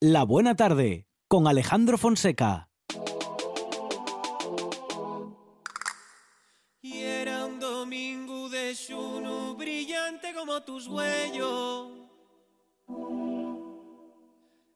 [0.00, 2.68] La Buena Tarde con Alejandro Fonseca.
[6.82, 11.92] Y era un domingo de xuno brillante como tus huellos.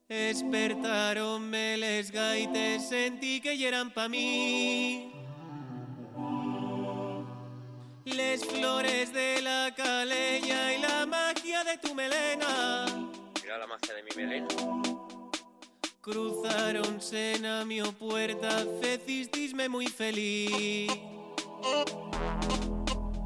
[0.09, 5.13] Despertaronme les gaites, sentí que eran pa' mí.
[8.07, 12.87] Les flores de la calella y la magia de tu melena.
[13.43, 15.00] Mira la magia de mi melena.
[16.03, 18.49] Cruzaronse na mi puerta,
[18.81, 20.91] fecistisme muy feliz.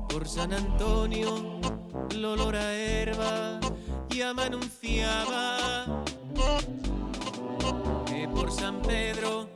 [0.09, 1.61] Por San Antonio,
[2.11, 3.61] el olor a herba
[4.09, 6.05] ya me anunciaba
[8.07, 9.51] que por San Pedro,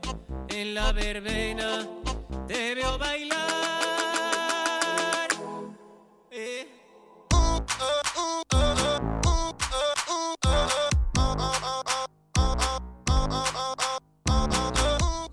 [0.48, 1.88] en la verbena,
[2.46, 3.77] te veo bailar.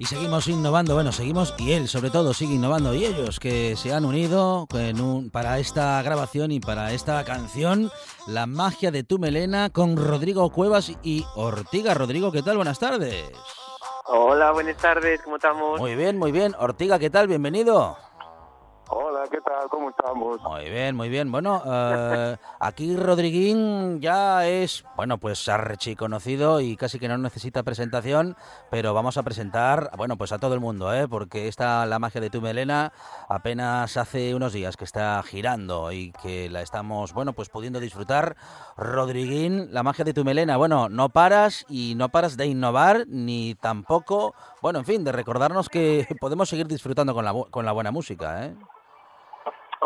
[0.05, 3.91] Y seguimos innovando, bueno, seguimos y él sobre todo sigue innovando y ellos que se
[3.91, 7.89] han unido en un- para esta grabación y para esta canción,
[8.27, 11.95] La magia de tu melena con Rodrigo Cuevas y Ortiga.
[11.95, 12.55] Rodrigo, ¿qué tal?
[12.57, 13.31] Buenas tardes.
[14.05, 15.79] Hola, buenas tardes, ¿cómo estamos?
[15.79, 16.53] Muy bien, muy bien.
[16.59, 17.27] Ortiga, ¿qué tal?
[17.27, 17.97] Bienvenido.
[18.87, 19.67] Hola, ¿qué tal?
[19.69, 20.39] ¿Cómo estamos?
[20.43, 21.31] Muy bien, muy bien.
[21.31, 28.35] Bueno, eh, aquí Rodriguín ya es, bueno, pues archiconocido y casi que no necesita presentación,
[28.69, 31.07] pero vamos a presentar, bueno, pues a todo el mundo, ¿eh?
[31.07, 32.93] Porque esta, la magia de tu melena,
[33.27, 38.35] apenas hace unos días que está girando y que la estamos, bueno, pues pudiendo disfrutar.
[38.77, 43.55] Rodriguín, la magia de tu melena, bueno, no paras y no paras de innovar, ni
[43.55, 47.89] tampoco, bueno, en fin, de recordarnos que podemos seguir disfrutando con la, con la buena
[47.89, 48.55] música, ¿eh?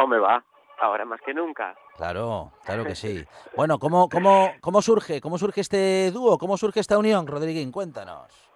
[0.02, 0.42] Hombre, va,
[0.80, 1.76] ahora más que nunca.
[1.98, 3.22] Claro, claro que sí.
[3.58, 5.20] Bueno, ¿cómo, cómo, cómo surge?
[5.20, 6.38] ¿Cómo surge este dúo?
[6.38, 7.70] ¿Cómo surge esta unión, Rodriguín?
[7.74, 8.50] Cuéntanos.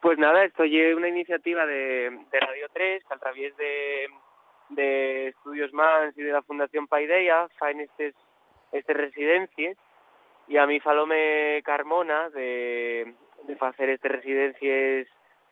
[0.00, 4.06] Pues nada, esto es una iniciativa de, de Radio 3, que a través de,
[4.68, 8.14] de Estudios Mans y de la Fundación Paideia faen estes,
[8.70, 9.76] estes residencias
[10.46, 13.12] y a mí falome Carmona de,
[13.42, 15.08] de hacer estas residencias,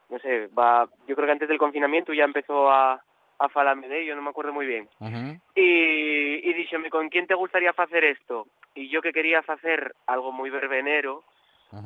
[0.08, 3.02] no sé, va, yo creo que antes del confinamiento ya empezó a,
[3.40, 4.88] a falarme de ello, no me acuerdo muy bien.
[5.00, 5.40] Ujú.
[5.54, 8.46] Y, y díxome, ¿con quién te gustaría hacer esto?
[8.74, 11.24] Y yo que quería hacer algo muy verbenero,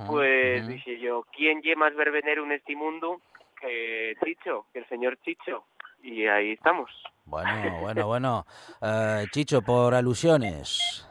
[0.06, 0.72] pues ujú.
[0.72, 3.20] dije yo, ¿quién lle más verbenero en este mundo
[3.60, 5.64] que Chicho, que el señor Chicho?
[6.02, 6.90] Y ahí estamos.
[7.24, 8.44] Bueno, bueno, bueno.
[8.82, 11.08] Eh, Chicho, por alusiones.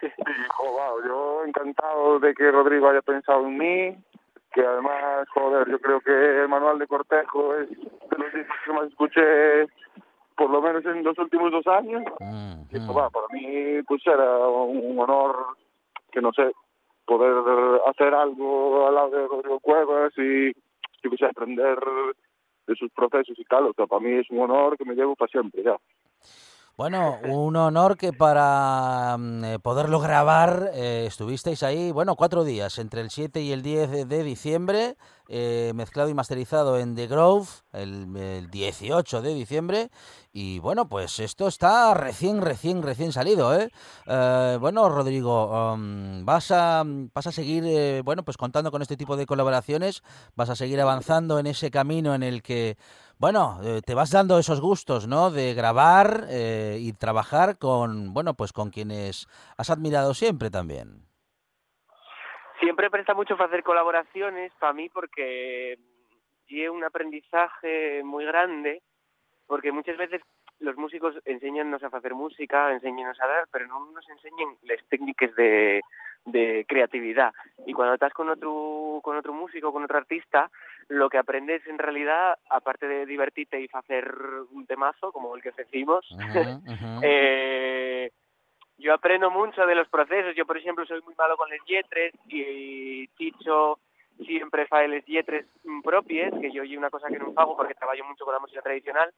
[0.00, 3.96] Sí, joder, yo encantado de que Rodrigo haya pensado en mí,
[4.56, 8.72] que además, joder, yo creo que el manual de cortejo es de los discos que
[8.72, 9.66] más escuché,
[10.34, 12.02] por lo menos en los últimos dos años.
[12.20, 12.86] Mm, Y, mm.
[12.94, 15.36] para mí, pues era un honor,
[16.10, 16.52] que no sé,
[17.04, 20.54] poder hacer algo al lado de Rodrigo Cuevas y,
[21.02, 21.78] yo qué sé, aprender
[22.66, 23.66] de sus procesos y tal.
[23.66, 25.76] O sea, para mí es un honor que me llevo para siempre, ya.
[26.76, 32.76] Bueno, un honor que para mm, eh, poderlo grabar eh, estuvisteis ahí, bueno, cuatro días,
[32.76, 37.48] entre el 7 y el 10 de, diciembre, eh, mezclado y masterizado en The Grove,
[37.72, 39.90] el, el 18 de diciembre,
[40.34, 43.70] y bueno, pues esto está recién, recién, recién salido, ¿eh?
[44.04, 49.16] Eh, bueno, Rodrigo, um, vas, a, vas a seguir, bueno, pues contando con este tipo
[49.16, 50.02] de colaboraciones,
[50.34, 52.76] vas a seguir avanzando en ese camino en el que
[53.18, 55.30] bueno, eh, te vas dando esos gustos, ¿no?
[55.30, 61.06] De grabar eh, y trabajar con, bueno, pues con quienes has admirado siempre también.
[62.60, 65.78] Siempre presta mucho hacer colaboraciones para mí porque
[66.48, 68.82] es un aprendizaje muy grande,
[69.46, 70.22] porque muchas veces
[70.60, 75.34] los músicos enseñannos a hacer música, enseñanos a dar, pero no nos enseñan las técnicas
[75.34, 75.82] de,
[76.24, 77.32] de creatividad.
[77.66, 80.50] Y cuando estás con otro, con otro músico, con otro artista,
[80.88, 84.12] lo que aprendes en realidad, aparte de divertirte y hacer
[84.52, 86.06] un temazo, como el que hicimos,
[87.02, 88.10] eh,
[88.78, 90.34] yo aprendo mucho de los procesos.
[90.36, 93.78] Yo, por ejemplo, soy muy malo con las yetres y Chicho
[94.24, 97.74] siempre fa les yetres mm, propias, que yo y una cosa que no fago porque
[97.74, 99.12] trabajo mucho con la música tradicional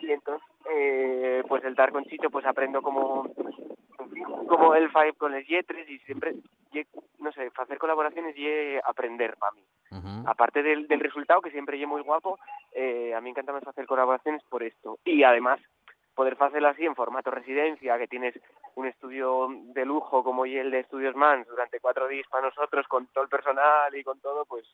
[0.00, 3.28] y entonces eh, pues el dar con Chicho pues aprendo como
[4.48, 6.34] como el fa con las yetres y siempre
[6.72, 6.86] ye-
[7.18, 9.62] no sé, hacer colaboraciones y aprender para mí.
[10.26, 12.38] Aparte del, del resultado que siempre es muy guapo
[12.72, 14.98] eh, a mí encanta más hacer colaboraciones por esto.
[15.04, 15.60] Y además
[16.14, 18.34] poder hacerlo así en formato residencia que tienes
[18.74, 22.86] un estudio de lujo como y el de Estudios Mans durante cuatro días para nosotros
[22.88, 24.64] con todo el personal y con todo pues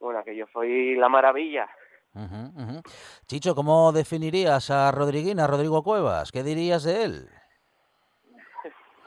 [0.00, 1.68] bueno que yo soy la maravilla
[2.14, 2.82] Ujú, ujú.
[3.26, 6.30] Chicho, ¿cómo definirías a Rodriguín, a Rodrigo Cuevas?
[6.30, 7.28] ¿Qué dirías de él?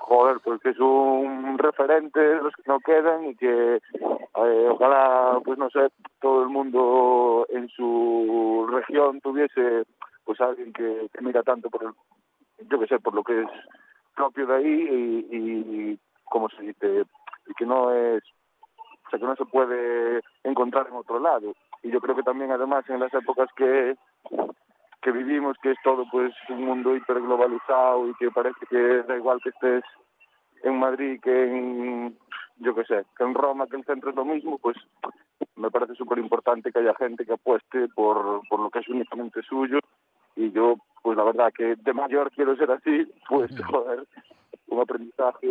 [0.07, 5.39] joder, pues que es un referente de los que no quedan y que eh, ojalá,
[5.43, 5.89] pues no sé,
[6.21, 9.83] todo el mundo en su región tuviese
[10.27, 11.93] pues alguien que, mira tanto por el,
[12.67, 13.49] yo que sé, por lo que es
[14.13, 17.05] propio de ahí y, como se dice,
[17.57, 18.21] que no es,
[19.05, 21.55] o sea, que no se puede encontrar en otro lado.
[21.81, 23.95] Y yo creo que también además en las épocas que
[25.01, 29.39] que vivimos, que es todo pues un mundo hiperglobalizado y que parece que da igual
[29.41, 29.83] que estés
[30.63, 32.17] en Madrid que en,
[32.57, 34.75] yo qué sé, que en Roma, que el centro es lo mismo, pues
[35.55, 39.41] me parece súper importante que haya gente que apueste por, por lo que es únicamente
[39.43, 39.79] suyo
[40.37, 44.05] y yo, pues la verdad que de mayor quiero ser así, pues joder,
[44.67, 45.47] un aprendizaje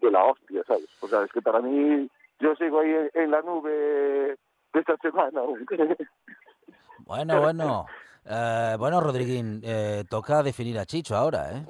[0.00, 0.86] de la hostia, ¿sabes?
[1.02, 4.96] O sea, es que para mí, yo sigo ahí en, en la nube de esta
[4.98, 5.40] semana.
[6.98, 7.86] Bueno, bueno.
[8.28, 11.64] Eh, bueno, Rodriguín, eh, toca definir a Chicho ahora, ¿eh?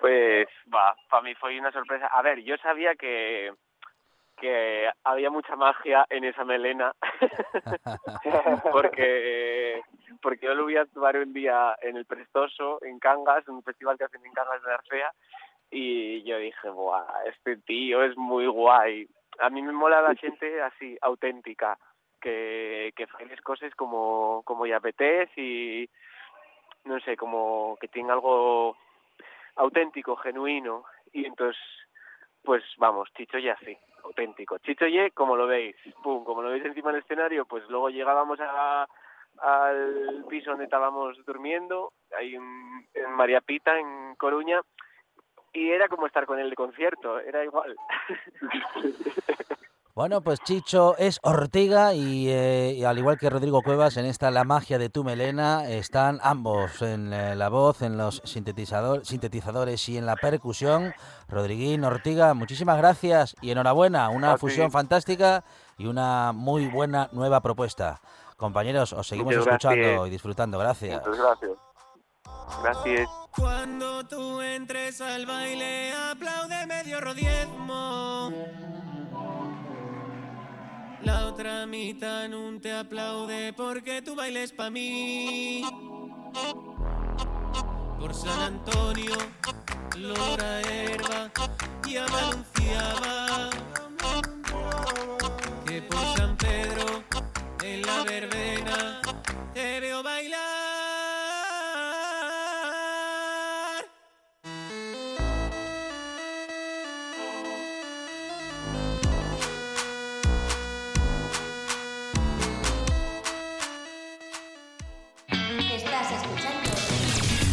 [0.00, 2.06] Pues va, para mí fue una sorpresa.
[2.06, 3.50] A ver, yo sabía que
[4.40, 6.92] que había mucha magia en esa melena
[8.72, 9.82] porque
[10.22, 13.62] porque yo lo voy a actuar un día en el Prestoso en Cangas, en un
[13.62, 15.12] festival que hacen en Cangas de Arcea
[15.70, 19.06] y yo dije, "Buah, este tío es muy guay."
[19.38, 21.78] A mí me mola la gente así auténtica,
[22.20, 25.90] que que fan las cosas como como ya apetece y
[26.84, 28.76] no sé, como que tiene algo
[29.56, 31.60] auténtico, genuino y entonces
[32.48, 34.56] pues vamos, Chicho ya sí, auténtico.
[34.56, 38.40] Chicho ye, como lo veis, pum, como lo veis encima del escenario, pues luego llegábamos
[38.40, 44.62] al piso donde estábamos durmiendo, ahí en, en María Pita, en Coruña,
[45.52, 47.76] y era como estar con él de concierto, era igual.
[49.98, 54.30] Bueno, pues Chicho es Ortiga y, eh, y al igual que Rodrigo Cuevas, en esta
[54.30, 59.88] La magia de tu melena, están ambos en eh, la voz, en los sintetizador, sintetizadores
[59.88, 60.94] y en la percusión.
[61.26, 64.42] Rodriguín, Ortiga, muchísimas gracias y enhorabuena, una A ti.
[64.42, 65.42] fusión fantástica
[65.78, 68.00] y una muy buena nueva propuesta.
[68.36, 70.06] Compañeros, os seguimos Muchas escuchando gracias.
[70.06, 70.58] y disfrutando.
[70.60, 71.04] Gracias.
[71.04, 71.50] Muchas gracias.
[72.62, 73.08] Gracias.
[73.36, 78.30] Cuando tú entres al baile, aplaude medio rodiezmo.
[81.08, 85.62] La otra mitad no te aplaude porque tu bailes pa' mí.
[87.98, 89.16] Por San Antonio,
[89.96, 91.30] Lora Herba
[91.88, 93.48] ya me anunciaba
[95.64, 97.02] que por San Pedro,
[97.62, 99.00] en la verbena,
[99.54, 100.57] te veo bailar.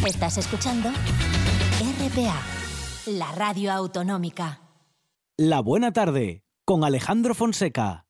[0.05, 2.39] Estás escuchando RPA,
[3.07, 4.61] la radio autonómica.
[5.35, 8.04] La buena tarde con Alejandro Fonseca.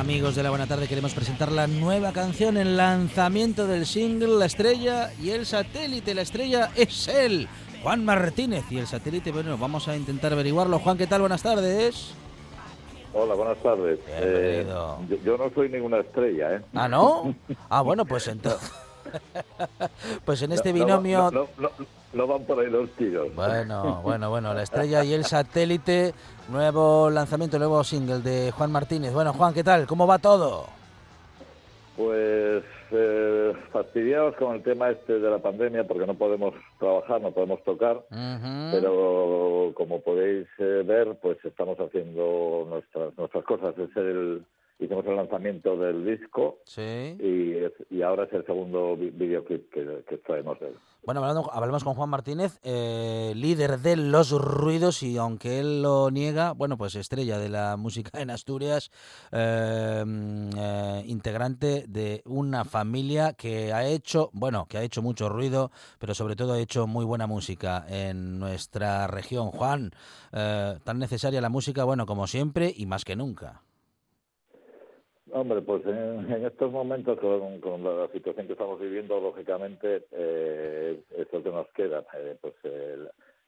[0.00, 4.46] Amigos de la buena tarde, queremos presentar la nueva canción, el lanzamiento del single La
[4.46, 6.14] Estrella y el satélite.
[6.14, 7.46] La estrella es él,
[7.82, 8.64] Juan Martínez.
[8.70, 10.78] Y el satélite, bueno, vamos a intentar averiguarlo.
[10.78, 11.20] Juan, ¿qué tal?
[11.20, 12.14] Buenas tardes.
[13.12, 13.98] Hola, buenas tardes.
[14.06, 15.00] Bienvenido.
[15.06, 16.60] yo, yo no soy ninguna estrella, ¿eh?
[16.72, 17.34] Ah, ¿no?
[17.68, 18.72] Ah, bueno, pues entonces...
[20.24, 21.30] Pues en este No, no, binomio...
[21.30, 23.34] No, no, no, no van por ahí los tiros.
[23.34, 26.12] Bueno, bueno, bueno, la estrella y el satélite,
[26.48, 29.12] nuevo lanzamiento, nuevo single de Juan Martínez.
[29.12, 29.86] Bueno, Juan, ¿qué tal?
[29.86, 30.66] ¿Cómo va todo?
[31.96, 37.30] Pues eh, fastidiados con el tema este de la pandemia porque no podemos trabajar, no
[37.30, 38.00] podemos tocar,
[38.72, 43.76] pero como podéis eh, ver, pues estamos haciendo nuestras nuestras cosas.
[43.76, 44.42] Es el,
[44.80, 47.16] hicimos el lanzamiento del disco Sí.
[47.90, 50.74] y, ahora es el segundo vi- videoclip que, que traemos de él.
[51.04, 56.10] Bueno, hablando, hablamos con Juan Martínez, eh, líder de Los Ruidos, y aunque él lo
[56.10, 58.90] niega, bueno, pues estrella de la música en Asturias,
[59.32, 65.28] eh, mm, eh, integrante de una familia que ha hecho, bueno, que ha hecho mucho
[65.30, 69.50] ruido, pero sobre todo ha hecho muy buena música en nuestra región.
[69.50, 69.90] Juan,
[70.32, 73.62] eh, tan necesaria la música, bueno, como siempre y más que nunca.
[75.32, 81.32] Hombre, pues en, en estos momentos, con, la situación que estamos viviendo, lógicamente, eh, es
[81.32, 82.04] lo que nos queda.
[82.14, 82.96] Eh, pues eh,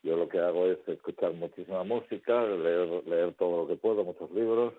[0.03, 4.31] yo lo que hago es escuchar muchísima música, leer, leer todo lo que puedo, muchos
[4.33, 4.75] libros,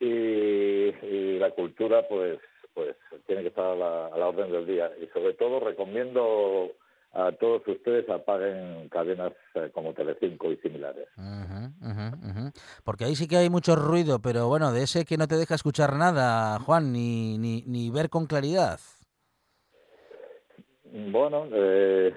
[0.00, 2.38] y, y la cultura, pues,
[2.74, 4.92] pues tiene que estar a la orden del día.
[5.00, 6.72] Y sobre todo recomiendo
[7.14, 11.08] a todos ustedes apaguen cadenas eh, como Telecinco y similares.
[12.84, 15.54] Porque ahí sí que hay mucho ruido, pero bueno, de ese que no te deja
[15.54, 18.80] escuchar nada, Juan, ni, ni, ni ver con claridad.
[20.92, 22.14] Bueno, eh,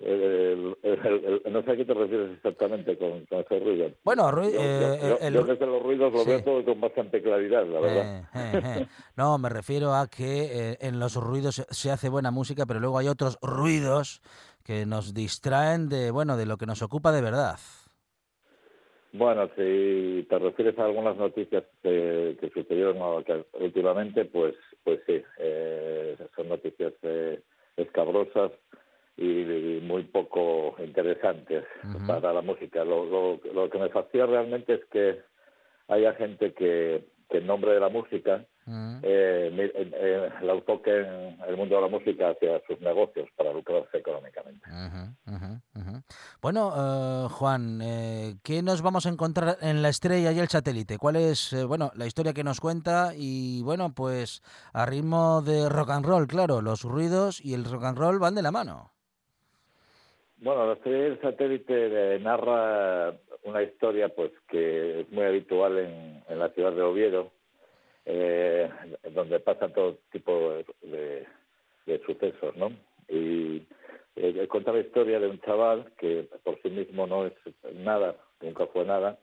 [0.00, 3.90] el- el- el- el- no sé a qué te refieres exactamente con, con ese ruido.
[4.02, 6.30] Bueno, rui- Yo, eh, yo- el- yo desde los ruidos lo sí.
[6.30, 8.04] veo todo con bastante claridad, la verdad.
[8.06, 8.86] Eh, eh, eh.
[9.16, 13.08] No, me refiero a que en los ruidos se- hace buena música, pero luego hay
[13.08, 14.22] otros ruidos
[14.64, 17.58] que nos distraen de, bueno, de lo que nos ocupa de verdad.
[19.12, 22.96] Bueno, si te refieres a algunas noticias que, que sucedieron
[23.60, 24.54] últimamente, pues,
[24.84, 27.42] pues sí, eh, son noticias eh,
[27.76, 28.52] escabrosas
[29.16, 31.64] y, muy poco interesantes
[32.06, 32.84] para la música.
[32.84, 35.20] Lo, lo, lo que me fastidia realmente es que
[35.88, 38.44] haya gente que, que en nombre de la música
[39.02, 43.98] eh, eh, eh, la enfoquen el mundo de la música hacia sus negocios para lucrarse
[43.98, 44.64] económicamente.
[44.70, 46.02] Ujú.
[46.40, 50.98] Bueno, eh, Juan, eh, ¿qué nos vamos a encontrar en la estrella y el satélite?
[50.98, 53.12] ¿Cuál es, eh, bueno, la historia que nos cuenta?
[53.16, 57.84] Y bueno, pues a ritmo de rock and roll, claro, los ruidos y el rock
[57.84, 58.92] and roll van de la mano.
[60.42, 66.48] Bueno, la serie del satélite narra una historia pues que es muy habitual en, la
[66.50, 67.30] ciudad de Oviedo,
[68.06, 68.70] eh,
[69.12, 71.26] donde pasan todo tipo de,
[72.06, 72.72] sucesos, ¿no?
[73.08, 73.66] Y
[74.16, 77.34] eh, cuenta la historia de un chaval que por sí mismo no es
[77.74, 79.18] nada, nunca fue nada,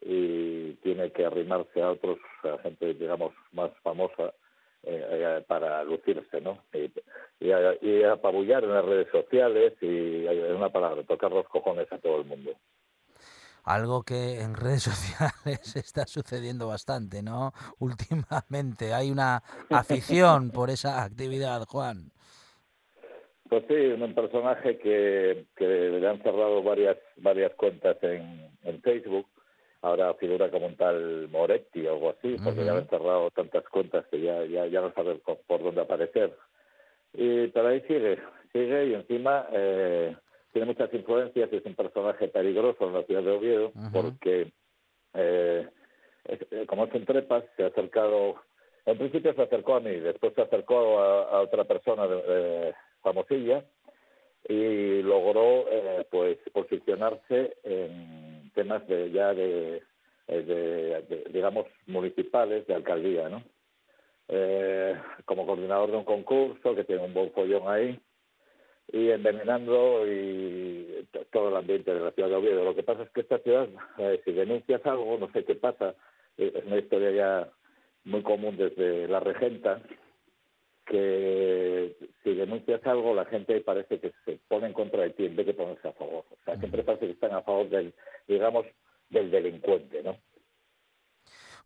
[0.00, 4.32] y tiene que arrimarse a otros, a gente, digamos, más famosa
[4.84, 6.64] eh, eh, para lucirse, ¿no?
[7.42, 11.90] Y, a- y apabullar en las redes sociales y, en una palabra, tocar los cojones
[11.92, 12.52] a todo el mundo.
[13.64, 17.52] Algo que en redes sociales está sucediendo bastante, ¿no?
[17.78, 22.10] Últimamente hay una afición por esa actividad, Juan.
[23.48, 29.26] Pues sí, un personaje que, que le han cerrado varias varias cuentas en, en Facebook.
[29.82, 33.64] Ahora figura como un tal Moretti o algo así, porque ya le han cerrado tantas
[33.68, 36.34] cuentas que ya, ya, ya no sabe por dónde aparecer.
[37.14, 38.18] Y pero ahí sigue,
[38.52, 40.16] sigue y encima eh,
[40.52, 44.52] tiene muchas influencias, es un personaje peligroso en la ciudad de Oviedo, porque
[45.14, 45.68] eh,
[46.24, 48.36] es- eh, como es un trepas, se ha acercado,
[48.86, 52.74] en principio se acercó a mí, después se acercó a, a otra persona de- eh,
[53.02, 53.64] famosilla
[54.48, 59.82] y logró eh, pues posicionarse en temas de ya de,
[60.28, 63.42] eh, de- de, digamos municipales de alcaldía no
[64.34, 68.00] Eh, como coordinador de un concurso que tiene un buen follón ahí
[68.90, 72.64] y envenenando y todo el ambiente de la ciudad de Oviedo.
[72.64, 75.94] Lo que pasa es que esta ciudad, eh, si denuncias algo, no sé qué pasa,
[76.38, 77.52] es una historia ya
[78.04, 79.82] muy común desde la regenta,
[80.86, 85.36] que si denuncias algo, la gente parece que se pone en contra de ti en
[85.36, 86.24] vez de ponerse a favor.
[86.30, 87.92] O sea, siempre parece que están a favor del,
[88.26, 88.64] digamos,
[89.10, 90.16] del delincuente, ¿no?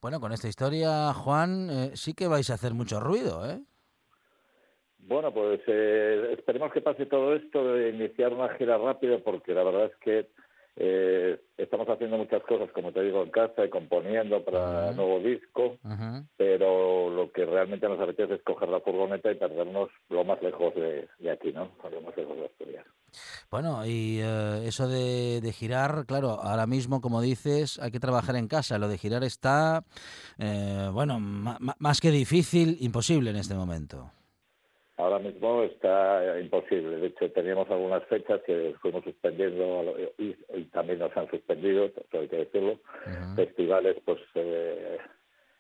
[0.00, 3.60] Bueno, con esta historia, Juan, eh, sí que vais a hacer mucho ruido, ¿eh?
[4.98, 9.62] Bueno, pues eh, esperemos que pase todo esto de iniciar una gira rápida porque la
[9.62, 10.30] verdad es que
[10.76, 14.96] eh, estamos haciendo muchas cosas, como te digo, en casa y componiendo para Ujú.
[14.96, 15.78] nuevo disco,
[16.36, 20.74] pero lo que realmente nos apetece es coger la furgoneta y perdernos lo más lejos
[20.74, 21.72] de, de aquí, ¿no?
[21.90, 22.86] Lo más lejos de Asturias.
[23.50, 28.36] Bueno, y eh, eso de, de girar, claro, ahora mismo, como dices, hay que trabajar
[28.36, 28.78] en casa.
[28.78, 29.84] Lo de girar está,
[30.38, 34.10] eh, bueno, más que difícil, imposible en este momento.
[34.98, 36.96] Ahora mismo está eh, imposible.
[36.96, 42.02] De hecho, teníamos algunas fechas que fuimos suspendiendo y, y también nos han suspendido, eso
[42.12, 42.78] hay que decirlo.
[43.34, 44.98] Festivales, pues, eh,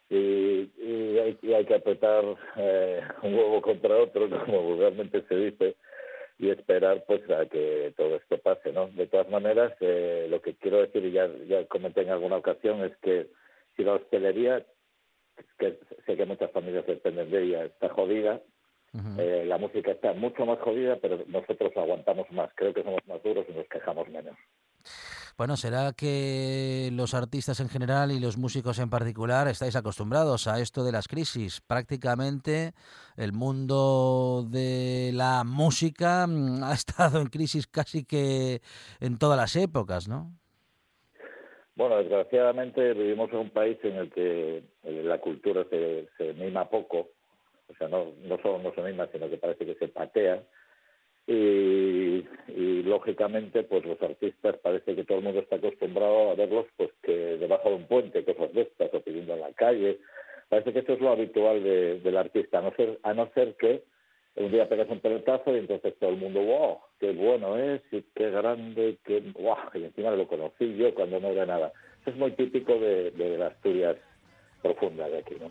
[0.08, 2.24] y, y, hay, y hay que apretar
[2.56, 5.76] eh, un huevo contra otro, como vulgarmente se dice,
[6.38, 8.88] y esperar pues a que todo esto pase, ¿no?
[8.88, 12.84] De todas maneras, eh, lo que quiero decir, y ya, ya comenté en alguna ocasión,
[12.84, 13.28] es que
[13.76, 14.64] si la hostelería
[15.58, 18.40] que sé que muchas familias dependen de ella, está jodida.
[19.18, 22.50] Eh, la música está mucho más jodida, pero nosotros aguantamos más.
[22.54, 24.36] Creo que somos más duros y nos quejamos menos.
[25.36, 30.60] Bueno, ¿será que los artistas en general y los músicos en particular estáis acostumbrados a
[30.60, 31.60] esto de las crisis?
[31.60, 32.72] Prácticamente
[33.18, 38.62] el mundo de la música mm, ha estado en crisis casi que
[38.98, 40.32] en todas las épocas, ¿no?
[41.74, 46.70] Bueno, desgraciadamente vivimos en un país en el que eh, la cultura se, se mima
[46.70, 47.10] poco,
[47.68, 50.42] o sea, no, no solo no se mima, sino que parece que se patea
[51.26, 52.24] y,
[52.84, 57.12] lógicamente pues los artistas parece que todo el mundo está acostumbrado a verlos pues que
[57.12, 59.98] debajo de un puente, cosas de estas, o pidiendo en la calle.
[60.48, 63.82] Parece que esto es lo habitual del artista, a no ser, a no ser que
[64.36, 68.02] un día pegas un pelotazo y entonces todo el mundo, wow, qué bueno es, y
[68.14, 71.72] qué grande, qué, wow, y encima lo conocí yo cuando no era nada.
[72.04, 73.96] Es muy típico de, de las Asturias
[74.62, 75.50] profunda de aquí, ¿no?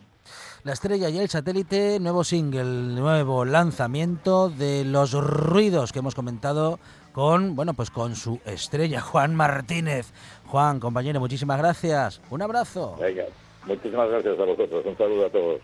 [0.64, 6.80] La estrella y el satélite, nuevo single, nuevo lanzamiento de los ruidos que hemos comentado
[7.12, 10.12] con, bueno, pues con su estrella, Juan Martínez.
[10.46, 12.20] Juan, compañero, muchísimas gracias.
[12.30, 12.96] Un abrazo.
[13.00, 13.24] Venga,
[13.64, 14.84] muchísimas gracias a vosotros.
[14.84, 15.60] Un saludo a todos.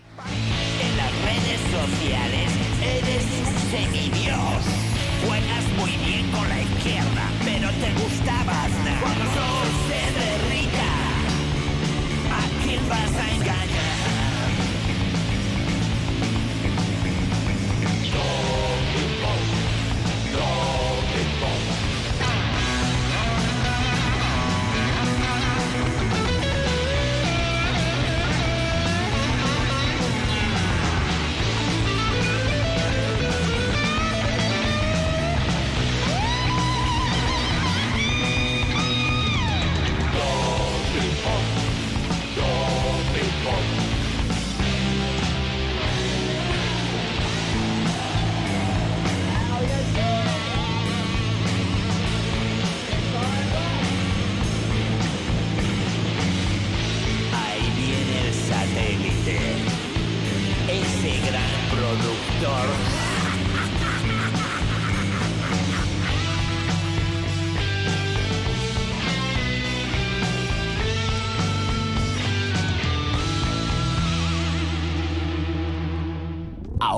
[0.80, 4.62] En las redes sociales eres un semidios.
[5.26, 8.81] Juegas muy bien con la izquierda, pero te gustabas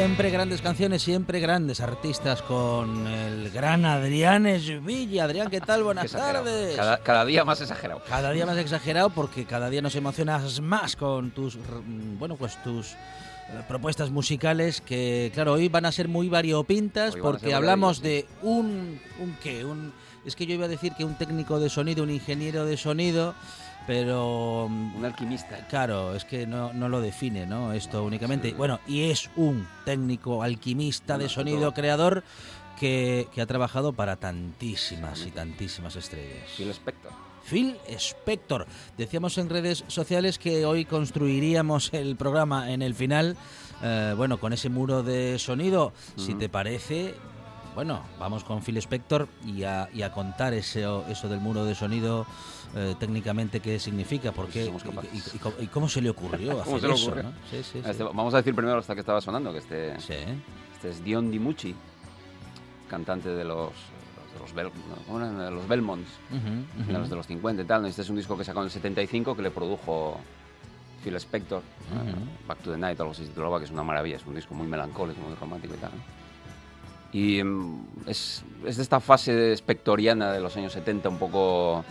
[0.00, 5.24] Siempre grandes canciones, siempre grandes artistas con el gran Adrián Esvilla.
[5.24, 5.82] Adrián, ¿qué tal?
[5.84, 6.46] Buenas Exagerado.
[6.46, 6.74] tardes.
[6.74, 8.02] Cada, cada día más exagerado.
[8.08, 12.56] Cada día más exagerado porque cada día nos emocionas más con tus, mm, bueno, pues
[12.62, 12.96] tus eh,
[13.68, 19.36] propuestas musicales que, claro, hoy van a ser muy variopintas porque hablamos de un, un
[19.42, 19.92] qué, un,
[20.24, 23.34] es que yo iba a decir que un técnico de sonido, un ingeniero de sonido,
[23.86, 25.66] pero Un alquimista.
[25.68, 27.72] Claro, es que no, no lo define, ¿no?
[27.72, 28.52] Esto únicamente.
[28.52, 31.74] Bueno, y es un técnico alquimista de sonido, todo.
[31.74, 32.24] creador,
[32.78, 36.48] que, que ha trabajado para tantísimas y tantísimas estrellas.
[36.56, 37.12] Phil Spector.
[37.44, 38.66] Phil Spector.
[38.96, 43.36] Decíamos en redes sociales que hoy construiríamos el programa en el final,
[43.82, 45.92] eh, bueno, con ese muro de sonido.
[46.16, 47.14] Si te parece,
[47.74, 51.74] bueno, vamos con Phil Spector y a, y a contar eso, eso del muro de
[51.74, 52.26] sonido
[52.74, 55.34] eh, técnicamente qué significa, por qué somos y- capaces.
[55.34, 57.22] y, y cómo- y cómo se le ocurrió ¿Cómo hacer se eso, ocurre?
[57.22, 57.30] ¿no?
[57.50, 58.02] Sí, sí, Este- sí.
[58.02, 61.74] vamos a decir primero hasta que estaba sonando, que este, este es Dion Dimucci,
[62.88, 63.70] cantante de los,
[64.34, 65.38] de los, Bel- no, ¿cómo eran?
[65.38, 66.08] De los Belmonts,
[67.08, 67.86] de los 50 y tal.
[67.86, 70.18] Este es un disco que sacó en el 75 que le produjo
[71.04, 71.62] Phil Spector,
[71.94, 72.14] eh.
[72.46, 74.54] Back to the Night, algo así se titulaba, que es una maravilla, es un disco
[74.54, 75.90] muy melancólico, muy romántico y tal.
[75.92, 76.19] ¿no?
[77.12, 81.84] Y mm, es, es de esta fase spectoriana de los años 70 un poco,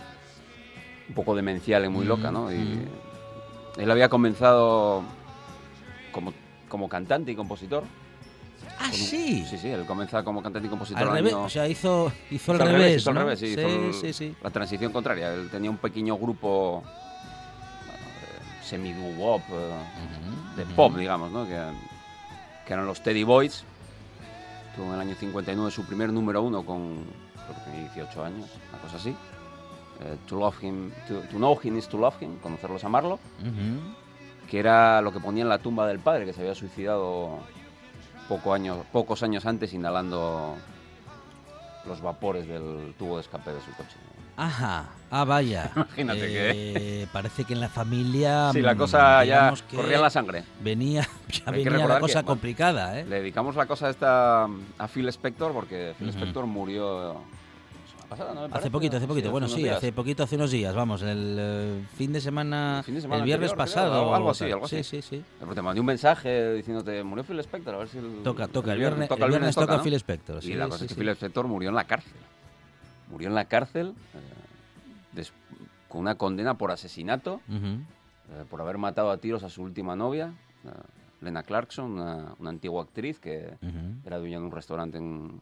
[1.08, 2.52] un poco demencial y muy loca, ¿no?
[2.52, 2.80] Y
[3.76, 5.02] él había comenzado
[6.12, 6.32] como,
[6.68, 7.84] como cantante y compositor.
[8.78, 9.44] Ah, un- sí.
[9.48, 11.02] Sí, sí, él comienza como cantante y compositor.
[11.02, 13.20] Al revés, año- o sea, hizo, hizo al Hizo revés, hizo ¿no?
[13.20, 14.34] revés, sí, hizo el- sí, sí.
[14.42, 15.34] la transición contraria.
[15.34, 16.82] Él tenía un pequeño grupo
[17.86, 21.44] bueno, eh, semi-doo-wop, eh, de pop, digamos, ¿no?
[21.46, 21.58] Que,
[22.66, 23.64] que eran los Teddy Boys.
[24.76, 27.04] Tuvo en el año 59 su primer número uno con,
[27.34, 29.10] creo que tenía 18 años, una cosa así.
[30.02, 33.18] Eh, to, love him, to, to know him is to love him, conocerlo es amarlo,
[34.48, 37.38] que era lo que ponía en la tumba del padre, que se había suicidado
[38.28, 40.56] poco años, pocos años antes inhalando
[41.86, 43.96] los vapores del tubo de escape de su coche.
[44.40, 45.70] Ajá, ah, vaya.
[45.76, 47.06] Imagínate que.
[47.12, 48.50] Parece que en la familia.
[48.54, 50.44] Sí, la mm, cosa ya corría en la sangre.
[50.62, 53.04] Venía, ya que venía la cosa que, bueno, complicada, ¿eh?
[53.04, 56.18] Le dedicamos la cosa esta a Phil Spector porque Phil Ujú.
[56.18, 57.20] Spector murió
[57.86, 58.40] semana pasada, ¿no?
[58.40, 59.30] Hace parece, poquito, hace poquito.
[59.30, 59.76] bueno, sí, días.
[59.76, 63.18] hace poquito, hace unos días, vamos, el eh, fin de semana, El fin de semana
[63.18, 64.14] el viernes anterior, creo, pasado.
[64.14, 64.82] algo- así, algo así.
[64.82, 65.24] Sí, sí, sí.
[65.38, 68.22] Pero te mandé un mensaje diciéndote, murió Phil Spector, a ver si el...
[68.24, 69.82] Toca, toca, el viernes, toca el viernes toca ¿no?
[69.82, 70.38] Phil Spector.
[70.38, 70.98] Y sí, la cosa es que.
[70.98, 72.14] Phil Spector murió en la cárcel.
[73.10, 75.24] Murió en la cárcel eh,
[75.88, 77.66] con una condena por asesinato, Ujú.
[77.66, 80.32] eh, por haber matado a tiros a su última novia,
[80.64, 80.68] eh,
[81.20, 84.06] Lena Clarkson, una, una antigua actriz que Ujú.
[84.06, 85.40] era dueña de un restaurante en,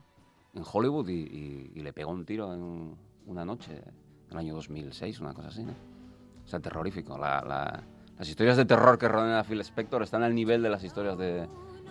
[0.55, 4.55] en Hollywood y, y- y le pegó un tiro en una noche, en el año
[4.55, 5.73] 2006, una cosa así, ¿no?
[6.45, 7.19] O sea, terrorífico.
[7.19, 7.83] La- la-
[8.19, 11.17] las historias de terror que rodean a Phil Spector están al nivel de las historias
[11.19, 11.47] de,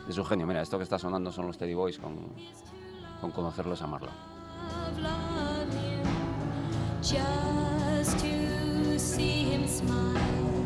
[0.07, 0.47] de su genio.
[0.47, 2.17] Mira, esto que está sonando son los Teddy Boys con,
[3.21, 4.09] con Conocerlo es amarlo.
[7.01, 10.56] Just to see him smile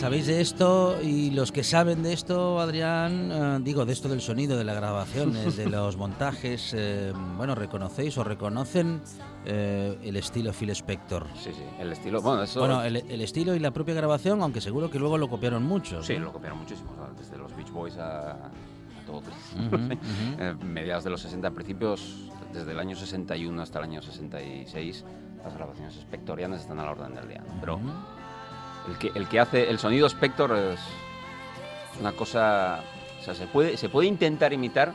[0.00, 4.22] sabéis de esto y los que saben de esto, Adrián, eh, digo, de esto del
[4.22, 9.02] sonido, de las grabaciones, de los montajes, eh, bueno, reconocéis o reconocen
[9.44, 11.26] eh, el estilo Phil Spector.
[11.36, 12.22] Sí, sí, el estilo.
[12.22, 12.60] Bueno, eso.
[12.60, 16.06] Bueno, el, el estilo y la propia grabación, aunque seguro que luego lo copiaron muchos.
[16.06, 18.50] Sí, lo copiaron muchísimo, desde los Beach Boys a, a
[19.06, 19.22] todo.
[20.38, 25.04] Eh, mediados de los 60, principios, desde el año 61 hasta el año 66,
[25.44, 27.44] las grabaciones spectorianas están a la orden del día.
[27.46, 27.60] ¿no?
[27.60, 27.78] Pero
[28.88, 30.80] el, que, el que hace el sonido Spector es,
[32.00, 32.82] una cosa.
[33.20, 34.92] O sea, se puede, se puede intentar imitar,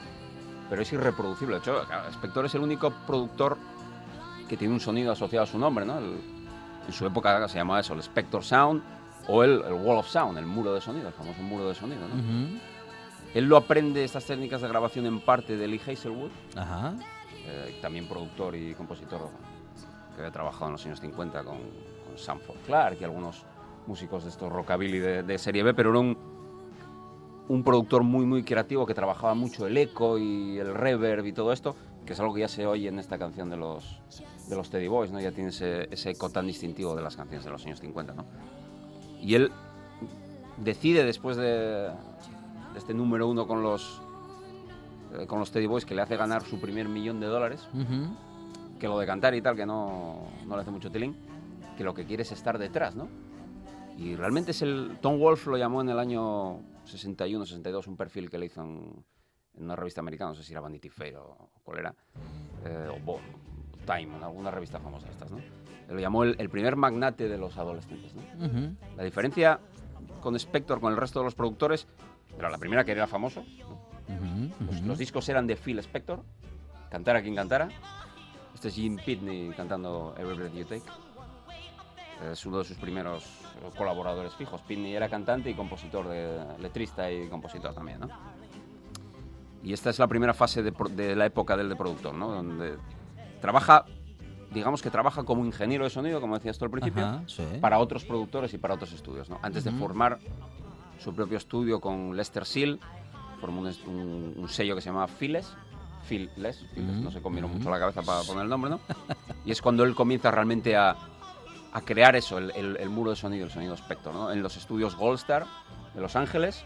[0.70, 1.56] pero es irreproducible.
[1.56, 3.58] De hecho, claro, Spector es el único productor
[4.50, 5.98] que tiene un sonido asociado a su nombre, ¿no?
[6.00, 6.20] El-
[6.88, 8.84] en su época se llamaba eso, el Spector Sound
[9.28, 12.02] o el, el Wall of Sound, el muro de sonido, el famoso muro de sonido,
[12.08, 12.14] ¿no?
[12.14, 12.60] Ujú.
[13.34, 16.94] Él lo aprende estas técnicas de grabación en parte de Lee Hazelwood, Ajá.
[17.48, 19.30] eh, también productor y compositor
[20.16, 23.44] que había trabajado en los años 50 con, con Sanford Clark y algunos
[23.88, 26.18] músicos de estos rockabilly de, de serie B, pero era un,
[27.48, 31.52] un productor muy muy creativo que trabajaba mucho el eco y el reverb y todo
[31.52, 34.02] esto, que es algo que ya se oye en esta canción de los,
[34.48, 35.20] de los Teddy Boys, ¿no?
[35.20, 38.26] Ya tiene ese, ese eco tan distintivo de las canciones de los años 50, ¿no?
[39.22, 39.52] Y él
[40.58, 44.02] decide después de, de este número uno con los
[45.20, 47.68] eh, con los Teddy Boys que le hace ganar su primer millón de dólares,
[48.80, 51.16] que lo de cantar y tal, que no, no le hace mucho tilín,
[51.78, 53.08] que lo que quiere es estar detrás, ¿no?
[53.98, 54.98] Y realmente es el...
[55.02, 59.06] Tom Wolfe lo llamó en el año 61, 62, un perfil que le hizo en,
[59.56, 61.96] en una revista americana, no sé si era Vanity Fair o cuál era,
[62.66, 63.20] eh, o Bo-
[63.86, 65.38] Time, en alguna revista famosa de estas, ¿no?
[65.90, 68.22] Lo llamó el, el primer magnate de los adolescentes, ¿no?
[68.46, 68.76] Ujú.
[68.98, 69.60] La diferencia
[70.22, 71.88] con Spector, con el resto de los productores,
[72.38, 73.76] era la primera que era famoso, ¿no?
[74.16, 74.88] Ujú, Los, ujú.
[74.88, 76.24] los discos eran de Phil Spector,
[76.90, 77.70] cantara quien cantara.
[78.56, 80.84] Este es Jim Pitney cantando Every Breath You Take.
[82.32, 83.24] Es uno de sus primeros
[83.78, 84.62] colaboradores fijos.
[84.62, 88.10] Pitney era cantante y compositor, de, letrista y compositor también, ¿no?
[89.64, 92.30] Y esta es la primera fase de, de la época del de productor, ¿no?
[92.32, 92.78] Donde
[93.42, 93.86] trabaja,
[94.52, 97.44] digamos que trabaja como ingeniero de sonido, como decías tú al principio, Ajá, sí.
[97.60, 99.40] para otros productores y para otros estudios, ¿no?
[99.42, 100.20] Antes de formar
[101.00, 102.80] su propio estudio con Lester Seal,
[103.42, 105.52] formó un, est- un- un sello que se llama Files,
[106.08, 107.58] Phil Les, Ujú, no se combinó ujú.
[107.58, 108.80] mucho la cabeza para poner el nombre, ¿no?
[109.46, 110.96] y es cuando él comienza realmente a,
[111.76, 114.32] a crear eso, el, el- el muro de sonido, el sonido Spector, ¿no?
[114.32, 115.46] En los estudios Gold Star
[115.94, 116.64] de Los Ángeles,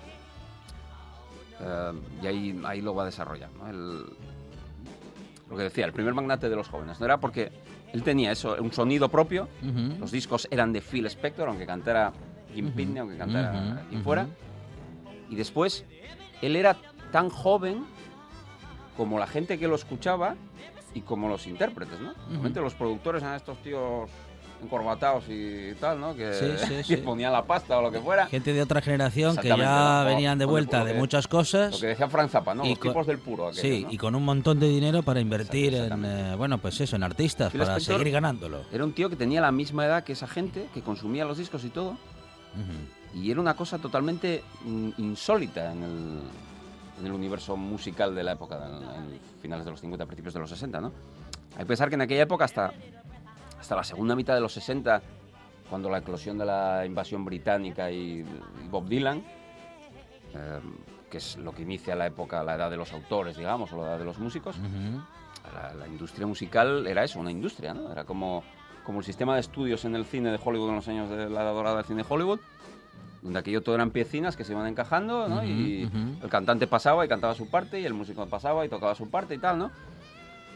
[1.61, 1.91] eh,
[2.21, 3.67] y ahí, ahí lo va a desarrollar, ¿no?
[3.67, 4.05] El-
[5.49, 7.05] lo que decía, el primer magnate de los jóvenes, ¿no?
[7.07, 7.51] Era porque
[7.91, 9.47] él tenía eso, un sonido propio,
[9.99, 12.13] los discos eran de Phil Spector, aunque cantara
[12.53, 14.27] Jim Ujú, Pitney, aunque cantara ujú, quien fuera.
[15.27, 15.85] Y después,
[16.43, 16.77] él era
[17.11, 17.83] tan joven
[18.95, 20.35] como la gente que lo escuchaba
[20.93, 22.13] y como los intérpretes, ¿no?
[22.27, 24.07] Normalmente los productores eran estos tíos
[24.61, 26.15] encorbatados y tal, ¿no?
[26.15, 26.97] Que, Sí, sí, que sí.
[26.97, 28.25] ponían la pasta o lo que fuera.
[28.27, 30.05] Gente de otra generación que ya ¿no?
[30.05, 31.71] venían de vuelta de que- muchas cosas.
[31.73, 32.65] Lo que decía Frank Zappa, ¿no?
[32.65, 33.47] y Los con- tipos del puro.
[33.47, 33.91] aquellos, Sí, ¿no?
[33.91, 37.51] y con un montón de dinero para invertir en, eh, bueno, pues eso, en artistas,
[37.53, 38.61] para Spector seguir ganándolo.
[38.71, 41.63] Era un tío que tenía la misma edad que esa gente, que consumía los discos
[41.63, 41.97] y todo.
[43.13, 46.19] Y era una cosa totalmente mm, insólita en el,
[46.99, 50.39] en el universo musical de la época, en, en finales de los 50, principios de
[50.41, 50.91] los 60, ¿no?
[51.53, 52.71] Hay que pensar que en aquella época, hasta,
[53.59, 55.01] hasta la segunda mitad de los 60,
[55.69, 59.23] cuando la eclosión de la invasión británica y, y Bob Dylan,
[60.33, 60.59] eh,
[61.09, 63.89] que es lo que inicia la época, la edad de los autores, digamos, o la
[63.89, 64.55] edad de los músicos,
[65.53, 67.91] la, la industria musical era eso, una industria, ¿no?
[67.91, 68.43] Era como,
[68.83, 71.41] como el sistema de estudios en el cine de Hollywood en los años de la
[71.41, 72.39] edad dorada del cine de Hollywood,
[73.21, 75.43] donde aquello todo eran piecinas que se iban encajando, ¿no?
[75.43, 75.89] Y
[76.23, 79.35] el cantante pasaba y cantaba su parte, y el músico pasaba y tocaba su parte
[79.35, 79.71] y tal, ¿no?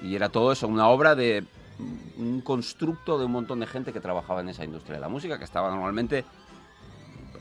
[0.01, 1.43] Y era todo eso, una obra de
[1.79, 5.37] un constructo de un montón de gente que trabajaba en esa industria de la música,
[5.37, 6.25] que estaba normalmente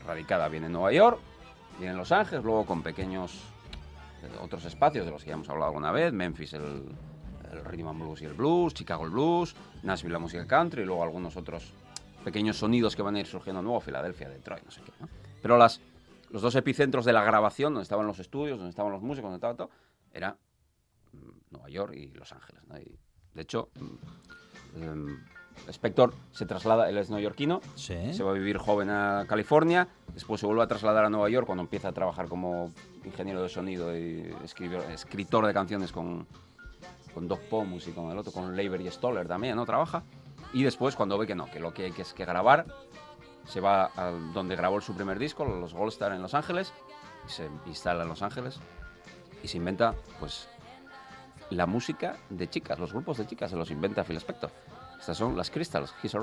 [0.05, 1.19] radicada bien en Nueva York,
[1.79, 3.33] bien en Los Ángeles, luego con pequeños
[4.23, 6.83] eh, otros espacios de los que ya hemos hablado alguna vez, Memphis el,
[7.51, 10.85] el rhythm and blues y el blues, Chicago el blues, Nashville la música country y
[10.85, 11.73] luego algunos otros
[12.23, 14.91] pequeños sonidos que van a ir surgiendo nuevo, Filadelfia, Detroit, no sé qué.
[15.41, 15.81] Pero las,
[16.29, 19.37] los dos epicentros de la grabación, donde estaban los estudios, donde estaban los músicos, donde
[19.37, 19.69] estaba todo,
[20.11, 20.37] era
[21.11, 22.63] mm, Nueva York y Los Ángeles.
[23.33, 23.69] De hecho,
[24.79, 25.19] em,
[25.71, 28.13] Spector se traslada, él es neoyorquino, Sí.
[28.13, 31.45] se va a vivir joven a California, después se vuelve a trasladar a Nueva York
[31.45, 32.71] cuando empieza a trabajar como
[33.05, 36.25] ingeniero de sonido y escribir- escritor de canciones con,
[37.13, 39.65] con Doc Pomus y con el otro, con Leiber y Stoller también, ¿no?
[39.65, 40.03] Trabaja.
[40.53, 42.65] Y después, cuando ve que no, que lo que hay que es que grabar,
[43.45, 46.73] se va a donde grabó su primer disco, los Gold Star en Los Ángeles,
[47.27, 48.59] se instala en Los Ángeles
[49.43, 50.47] y se inventa, pues,
[51.49, 54.51] la música de chicas, los grupos de chicas se los inventa Phil Spector.
[54.99, 56.19] Estas son las Crystals, He's a.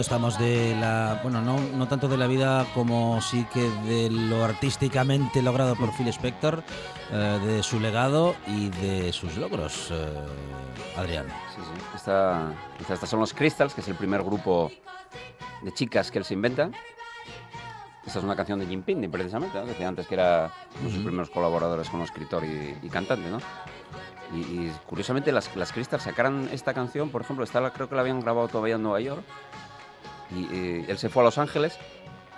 [0.00, 4.44] estamos de la, bueno, no, no tanto de la vida como sí que de lo
[4.44, 6.62] artísticamente logrado por Phil Spector,
[7.10, 10.12] eh, de su legado y de sus logros, eh,
[10.96, 11.26] Adrián.
[11.54, 11.82] Sí, sí.
[11.96, 14.70] Esta, esta- estas son los Crystals, que es el primer grupo
[15.62, 16.70] de chicas que él se inventa.
[18.06, 19.66] Esta es una canción de Jim Pitney, precisamente, ¿no?
[19.66, 23.38] Decía antes que era uno de sus primeros colaboradores como escritor y, y cantante, ¿no?
[24.34, 27.94] Y, y curiosamente las, las Crystals sacaron esta canción, por ejemplo, esta la- creo que
[27.94, 29.22] la habían grabado todavía en Nueva York.
[30.34, 31.78] Y, eh, él se fue a Los Ángeles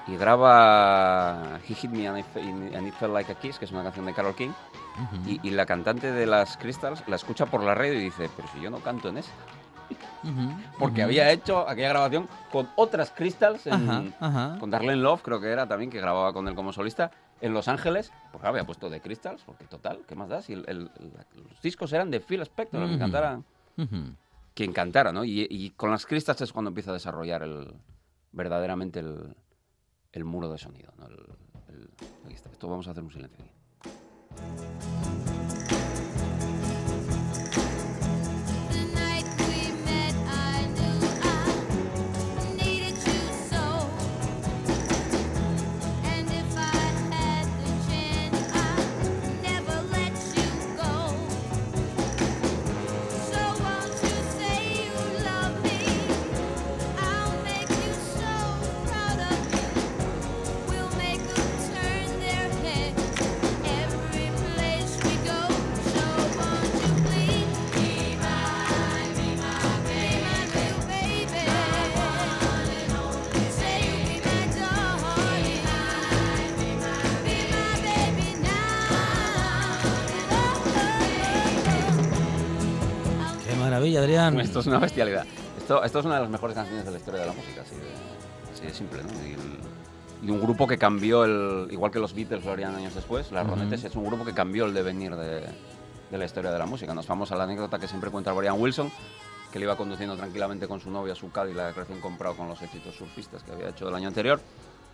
[0.06, 2.18] y graba He Hit Me and
[2.86, 4.50] It, Felt Like a Kiss, que es una canción de Carole King.
[5.26, 8.48] Y, y la cantante de las Crystals la escucha por la radio y dice, pero
[8.48, 9.30] si yo no canto en esa.
[10.78, 11.04] Porque Ujú.
[11.08, 14.56] había hecho aquella grabación con otras Crystals, en- Ajá, ajá.
[14.60, 17.68] con Darlene Love, creo que era también, que grababa con él como solista, en Los
[17.68, 18.12] Ángeles.
[18.30, 20.42] Porque había puesto de Crystals, porque total, ¿qué más da?
[20.42, 20.90] Si el- el-
[21.34, 22.98] los discos eran de Phil Spector, que Ujú.
[22.98, 23.40] cantara,
[24.60, 24.72] Ujú.
[24.72, 25.24] quien cantara, ¿no?
[25.24, 27.74] Y, con las Crystals es cuando empieza a desarrollar el,
[28.32, 30.92] verdaderamente el, muro de sonido.
[32.28, 34.89] Esto vamos a hacer un silencio aquí.
[84.50, 85.24] Esto es una bestialidad.
[85.58, 87.76] Esto, esto es una de las mejores canciones de la historia de la música, así
[87.76, 89.08] de, así de simple, ¿no?
[89.26, 91.68] Y, el- y un grupo que cambió el.
[91.70, 93.54] Igual que los Beatles lo harían años después, las Ujú.
[93.54, 95.40] Ronettes es un grupo que cambió el devenir de,
[96.10, 96.92] de la historia de la música.
[96.94, 98.90] Nos vamos a la anécdota que siempre cuenta Brian Wilson,
[99.52, 102.94] que le iba conduciendo tranquilamente con su novia su Cadillac recién comprado con los éxitos
[102.96, 104.40] surfistas que había hecho el año anterior.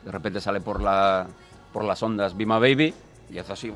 [0.05, 1.27] De repente sale por, la,
[1.73, 2.95] por las ondas Bima Baby
[3.29, 3.73] y hace así.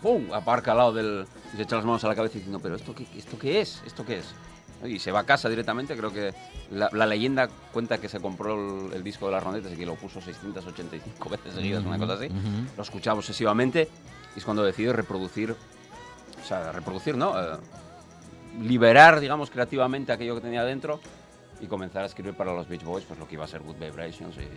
[0.00, 0.32] ¡pum!
[0.32, 1.26] Aparca al lado del.
[1.52, 3.82] y se echa las manos a la cabeza diciendo, ¿pero esto qué, esto qué es?
[3.84, 4.26] ¿Esto qué es?
[4.84, 5.96] Y se va a casa directamente.
[5.96, 6.34] Creo que
[6.70, 8.54] la, la leyenda cuenta que se compró
[8.86, 12.14] el, el disco de las Ronettes y que lo puso 685 veces seguidas, una cosa
[12.14, 12.28] así.
[12.76, 13.88] Lo escuchaba obsesivamente
[14.34, 17.38] y es cuando decide reproducir, o sea, reproducir, ¿no?
[17.40, 17.56] Eh,
[18.60, 21.00] liberar, digamos, creativamente aquello que tenía dentro
[21.60, 23.76] y comenzar a escribir para los Beach Boys, pues lo que iba a ser Good
[23.76, 24.48] Vibrations y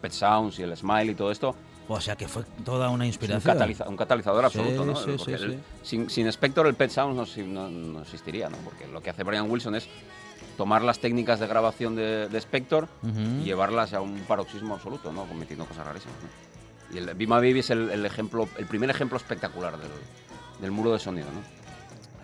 [0.00, 1.56] Pet Sounds y el Smile y todo esto.
[1.88, 3.56] O sea que fue toda una un, inspiración.
[3.56, 4.96] cataliza- un catalizador Sí, absoluto, ¿no?
[4.96, 5.58] sí, Porque sí, el- sí.
[5.82, 8.56] Sin, sin Spector el Pet Sounds no, si- no- no existiría, ¿no?
[8.58, 9.88] Porque lo que hace Brian Wilson es
[10.56, 12.88] tomar las técnicas de grabación de, de Spector
[13.40, 15.24] y llevarlas a un paroxismo absoluto, ¿no?
[15.26, 16.94] Cometiendo cosas rarísimas, ¿no?
[16.94, 19.90] Y el Be My Baby es el, el ejemplo, el primer ejemplo espectacular del,
[20.60, 21.40] del muro de sonido, ¿no?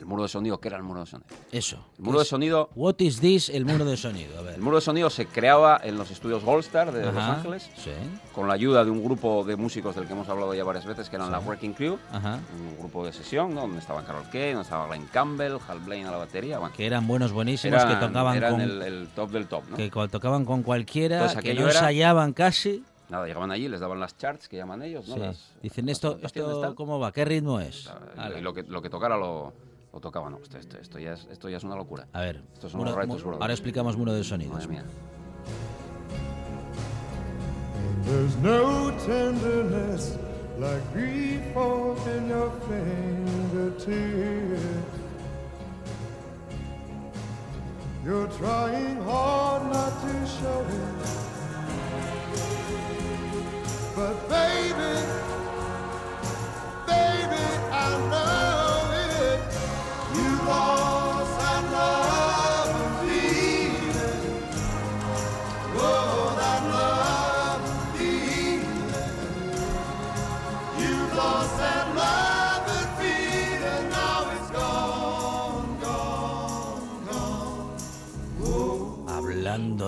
[0.02, 1.28] El muro de sonido, ¿qué era el muro de sonido?
[1.52, 1.76] Eso.
[1.96, 3.48] El muro de Es- sonido, What is this?
[3.48, 4.36] El muro de sonido.
[4.36, 4.54] A ver.
[4.56, 7.92] el muro de sonido se creaba en los estudios Gold Star de Los Ángeles Sí.
[8.34, 11.08] con la ayuda de un grupo de músicos del que hemos hablado ya varias veces,
[11.08, 11.32] que eran Sí.
[11.34, 12.40] la Working Crew, Ajá.
[12.52, 13.60] un grupo de sesión, ¿no?
[13.60, 16.58] donde estaban Carol Kay, donde estaba Glenn Campbell, Hal Blaine a la batería.
[16.58, 18.60] bueno, Que eran buenos, buenísimos, eran, que tocaban eran con.
[18.60, 19.76] el, el top del top, ¿no?
[19.76, 22.82] Que tocaban con cualquiera, Entonces, que no era- ensayaban casi.
[23.08, 25.14] Nada, llegaban allí, les daban las charts que llaman ellos, ¿no?
[25.16, 25.20] Sí.
[25.20, 26.74] Las- Dicen las esto, notaciones, esto.
[26.74, 27.12] ¿cómo va?
[27.12, 27.90] ¿Qué ritmo es?
[28.38, 29.52] Y lo que, lo que tocara lo,
[29.92, 30.33] lo tocaban.
[30.33, 32.07] No, esto, esto, esto ya es, esto ya es una locura.
[32.12, 34.55] A ver, Estos son muro- los ahora explicamos muro de sonidos.
[34.55, 34.85] Madre mía.
[38.05, 40.16] There's no tenderness
[40.59, 41.40] like grief
[42.07, 44.61] in your fingertips.
[48.05, 51.07] You're trying hard not to show it.
[53.94, 54.94] But baby,
[56.87, 58.62] baby, I know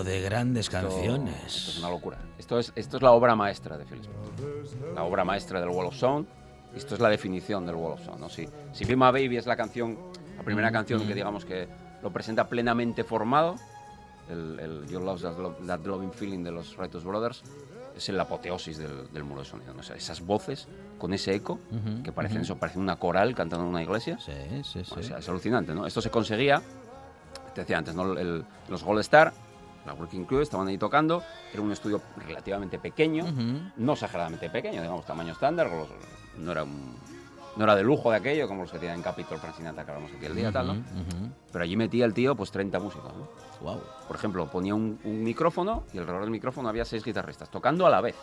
[0.05, 1.45] de grandes canciones.
[1.47, 2.19] esto es una locura.
[2.38, 4.95] Esto es, esto es la obra maestra de Phil Spector.
[4.95, 6.27] La obra maestra del Wall of Sound.
[6.75, 8.21] Esto es la definición del Wall of Sound.
[8.21, 8.29] ¿no?
[8.29, 9.99] Si, si Be My Baby es la canción,
[10.37, 11.68] la primera canción que digamos que
[12.03, 13.57] lo presenta plenamente formado,
[14.29, 15.35] el, el You Love That,
[15.66, 17.42] That Loving Feeling de los Righteous Brothers,
[17.97, 19.73] es la apoteosis del, del muro de sonido.
[19.73, 19.81] ¿no?
[19.81, 20.66] O sea, esas voces
[20.99, 22.44] con ese eco, Ujú, que parecen ujú.
[22.44, 24.18] eso, parecen una coral cantando en una iglesia.
[24.18, 24.33] Sí,
[24.64, 24.94] sí, sí.
[24.99, 25.87] O sea, es alucinante, ¿no?
[25.87, 26.61] Esto se conseguía,
[27.55, 28.12] te decía antes, ¿no?
[28.18, 29.33] El- los Gold Star,
[29.87, 33.70] la Working Crew, estaban ahí tocando, era un estudio relativamente pequeño, Ujú.
[33.77, 35.70] no exageradamente pequeño, digamos, tamaño estándar,
[36.38, 36.97] no era un-
[37.57, 39.90] no era de lujo de aquello, como los que tienen en Capitol, Frank Sinatra, que
[39.93, 40.73] hablamos aquí el día, tal, ¿no?
[40.75, 41.31] Ujú, ujú.
[41.53, 43.29] Pero allí metía el tío, pues, 30 músicos, ¿no?
[43.62, 43.81] Wow.
[44.09, 47.90] Por ejemplo, ponía un, un micrófono y alrededor del micrófono había seis guitarristas, tocando a
[47.90, 48.17] la vez.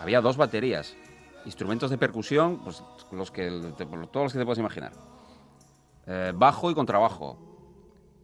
[0.00, 0.96] Había dos baterías,
[1.44, 4.92] instrumentos de percusión, pues los que, te- todos los que te puedes imaginar.
[6.06, 7.36] Eh, bajo y contrabajo.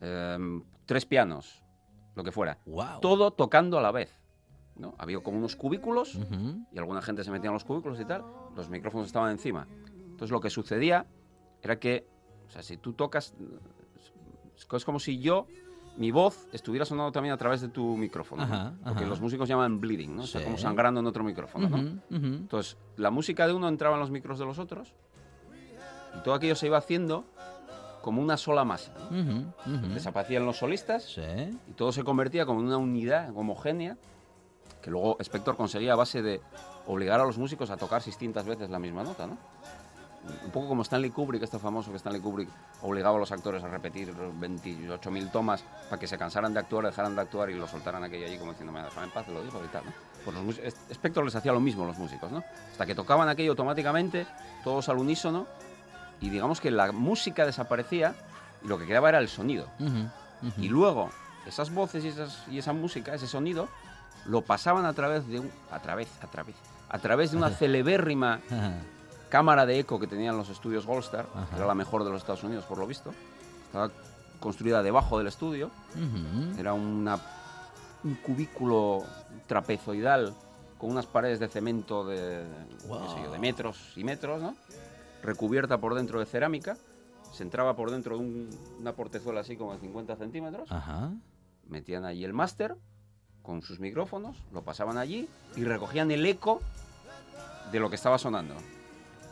[0.00, 1.62] Eh, tres pianos,
[2.14, 2.58] lo que fuera.
[2.66, 3.00] Wow.
[3.00, 4.12] Todo tocando a la vez.
[4.76, 4.94] ¿no?
[4.98, 6.58] Había como unos cubículos Ujú.
[6.70, 8.22] y alguna gente se metía en los cubículos y tal.
[8.54, 9.66] Los micrófonos estaban encima.
[10.16, 11.04] Entonces lo que sucedía
[11.62, 12.06] era que,
[12.48, 13.34] o sea, si tú tocas,
[14.74, 15.46] es como si yo,
[15.98, 18.46] mi voz, estuviera sonando también a través de tu micrófono.
[18.46, 18.54] ¿no?
[18.54, 19.08] Ajá, Porque ajá.
[19.10, 20.22] los músicos llaman bleeding, ¿no?
[20.22, 20.44] O sea, Sí.
[20.46, 21.76] como sangrando en otro micrófono, ¿no?
[21.76, 22.26] Ujú, ujú.
[22.26, 24.94] Entonces, la música de uno entraba en los micros de los otros
[26.16, 27.26] y todo aquello se iba haciendo
[28.00, 28.92] como una sola masa.
[29.10, 29.20] ¿no?
[29.20, 29.86] Ujú, ujú.
[29.92, 31.20] Desaparecían los solistas Sí.
[31.68, 33.98] y todo se convertía como en una unidad homogénea
[34.80, 36.40] que luego Spector conseguía a base de
[36.86, 39.36] obligar a los músicos a tocar distintas veces la misma nota, ¿no?
[40.44, 42.48] Un poco como Stanley Kubrick, este famoso que Stanley Kubrick
[42.82, 47.14] obligaba a los actores a repetir 28.000 tomas para que se cansaran de actuar, dejaran
[47.14, 49.42] de actuar y lo soltaran aquello allí como diciendo, me dejan en paz, te lo
[49.42, 49.92] digo y tal, ¿no?
[50.24, 52.42] Pues los Spector les hacía lo mismo a los músicos, ¿no?
[52.72, 54.26] Hasta que tocaban aquello automáticamente,
[54.64, 55.46] todos al unísono,
[56.20, 58.14] y digamos que la música desaparecía
[58.64, 59.68] y lo que quedaba era el sonido.
[60.58, 61.10] Y luego,
[61.46, 63.68] esas voces y, esas- y esa música, ese sonido,
[64.24, 66.56] lo pasaban a través de un, a través, a través,
[66.88, 68.40] a través de una celebérrima
[69.28, 72.42] cámara de eco que tenían los estudios Goldstar, que era la mejor de los Estados
[72.44, 73.12] Unidos por lo visto.
[73.66, 73.90] Estaba
[74.40, 75.70] construida debajo del estudio.
[75.94, 76.60] Ujú.
[76.60, 77.18] Era una,
[78.04, 79.02] un cubículo
[79.46, 80.34] trapezoidal
[80.78, 82.44] con unas paredes de cemento de,
[82.82, 84.54] qué sé yo, de metros y metros, ¿no?
[85.22, 86.76] recubierta por dentro de cerámica.
[87.32, 90.70] Se entraba por dentro de un- una portezuela así como de 50 centímetros.
[90.70, 91.10] Ajá.
[91.68, 92.76] Metían allí el máster
[93.42, 96.60] con sus micrófonos, lo pasaban allí y recogían el eco
[97.72, 98.54] de lo que estaba sonando.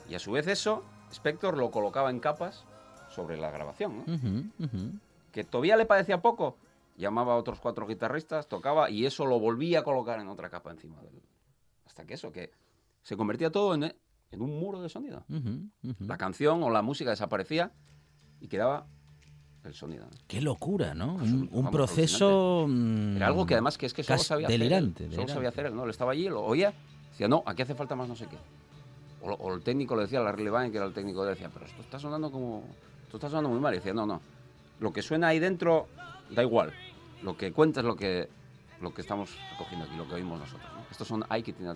[0.09, 0.83] Y a su vez eso,
[1.13, 2.65] Spector lo colocaba en capas
[3.11, 4.53] sobre la grabación,
[5.33, 6.57] que todavía le parecía poco,
[6.97, 10.71] llamaba a otros cuatro guitarristas, tocaba y eso lo volvía a colocar en otra capa
[10.71, 11.21] encima del...
[11.87, 12.51] Hasta que eso, que
[13.03, 15.25] se convertía todo en, en un muro de sonido.
[16.01, 17.73] La canción o la música desaparecía
[18.41, 18.87] y quedaba
[19.65, 20.07] el sonido.
[20.27, 21.15] Qué locura, ¿no?
[21.15, 22.67] Un, un proceso...
[22.69, 24.69] mm, Era algo que además que es que solo sabía hacer él.
[24.69, 25.85] delirante, Solo sabía hacer ¿no?
[25.85, 26.75] Él estaba allí, lo oía,
[27.11, 28.37] decía, no, aquí hace falta más no sé qué.
[29.27, 31.81] O, el técnico le decía, la Levine, que era el técnico, le decía, pero esto
[31.81, 32.65] está sonando como...
[33.05, 33.73] Esto está sonando muy mal.
[33.73, 34.21] Y decía, no, no.
[34.81, 35.89] Lo que suena ahí dentro
[36.31, 36.73] da igual.
[37.23, 38.29] Lo que cuenta es lo que,
[38.81, 40.71] lo que estamos recogiendo aquí, lo que oímos nosotros.
[40.75, 40.85] ¿no?
[40.91, 41.75] Estos son Ike y Tina.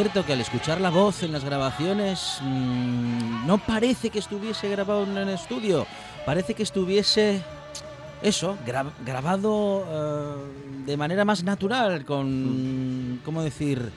[0.00, 5.02] Cierto que al escuchar la voz en las grabaciones mm, no parece que estuviese grabado
[5.02, 5.88] en el estudio,
[6.24, 7.42] parece que estuviese
[8.22, 10.34] eso, gra- grabado eh,
[10.86, 13.90] de manera más natural, con, ¿cómo decir?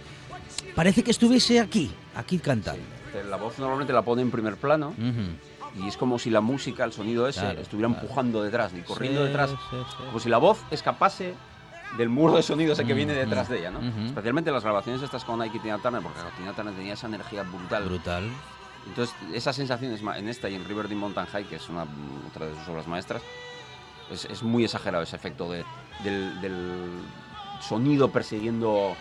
[0.73, 2.81] Parece que estuviese aquí, aquí cantando.
[3.13, 5.83] Eh, La voz normalmente la pone en primer plano Ujú.
[5.85, 8.01] y es como si la música, el sonido ese, Claro, estuviera claro.
[8.01, 9.51] empujando detrás y corriendo Sí, detrás.
[9.51, 9.55] sí,
[9.87, 10.03] sí.
[10.07, 11.35] Como si la voz escapase
[11.97, 13.79] del muro de sonido ese que viene detrás de ella, ¿no?
[13.79, 14.05] ujú.
[14.07, 17.43] Especialmente las grabaciones estas con Nike y Tina Turner, porque Tina Turner tenía esa energía
[17.43, 17.83] brutal.
[17.83, 18.29] Brutal.
[18.87, 21.85] Entonces, esas sensaciones en esta y en Riverdale Mountain High, que es una,
[22.29, 23.21] otra de sus obras maestras,
[24.09, 25.63] es, es muy exagerado ese efecto de,
[26.03, 26.99] del, del
[27.61, 28.95] sonido persiguiendo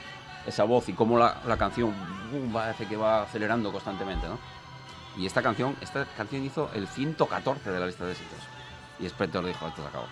[0.47, 1.95] esa voz y cómo la, la canción
[2.31, 4.39] boom, parece que va acelerando constantemente, ¿no?
[5.17, 8.39] Y esta canción, esta canción hizo el 114 de la lista de éxitos.
[9.01, 10.07] Y Spector dijo, esto se acabó.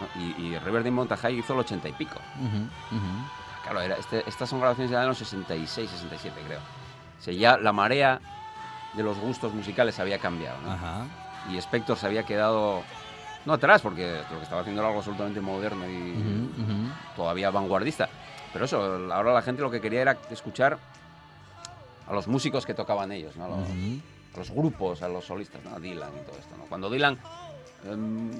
[0.00, 0.20] ¿No?
[0.20, 2.16] Y, y Riverdale Mountain High hizo el 80 y pico.
[2.40, 3.06] Ujú, ujú.
[3.62, 6.58] Claro, era, este- estas son grabaciones ya de los 66, 67, creo.
[6.58, 8.20] O sea, ya la marea
[8.94, 10.72] de los gustos musicales había cambiado, ¿no?
[10.72, 11.06] Ajá.
[11.50, 12.82] Y Spector se había quedado,
[13.44, 16.92] no atrás, porque lo que estaba haciendo era algo absolutamente moderno y Ujú, ujú.
[17.16, 18.08] todavía vanguardista.
[18.52, 18.80] Pero eso,
[19.12, 20.78] ahora la gente lo que quería era escuchar
[22.06, 23.46] a los músicos que tocaban ellos, ¿no?
[23.46, 25.74] A los, a los grupos, a los solistas, ¿no?
[25.74, 26.64] A Dylan y todo esto, ¿no?
[26.64, 27.18] Cuando Dylan
[27.90, 28.30] em,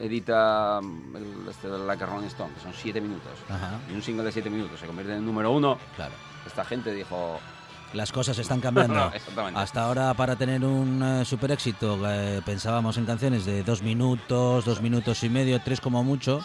[0.00, 3.78] edita mm, el, este, Like a Rolling Stone, que son siete minutos, Ajá.
[3.90, 6.12] y un single de siete minutos se convierte en el número uno, Claro.
[6.46, 7.38] esta gente dijo...
[7.92, 9.10] Las cosas están cambiando.
[9.14, 9.60] Exactamente.
[9.60, 14.64] Hasta ahora, para tener un eh, super éxito, eh, pensábamos en canciones de dos minutos,
[14.64, 16.40] dos minutos y medio, tres como mucho,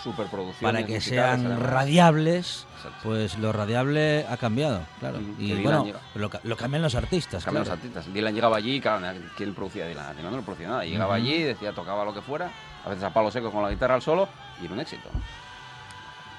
[0.61, 2.65] para que sean radiables.
[2.75, 2.99] Exacto.
[3.01, 5.19] Pues lo radiable ha cambiado, claro.
[5.21, 7.45] Mm, que Y Dylan bueno, lo, lo cambian los artistas.
[7.45, 7.81] Cambian los claro.
[7.81, 8.13] artistas.
[8.13, 10.17] Dylan llegaba allí, claro, ¿quién producía Dylan?
[10.17, 10.83] Dylan no lo producía nada.
[10.83, 12.51] Llegaba allí, decía, tocaba lo que fuera,
[12.88, 14.29] a veces a palo seco con la guitarra al solo,
[14.61, 15.09] y era un éxito.
[15.13, 15.19] ¿no?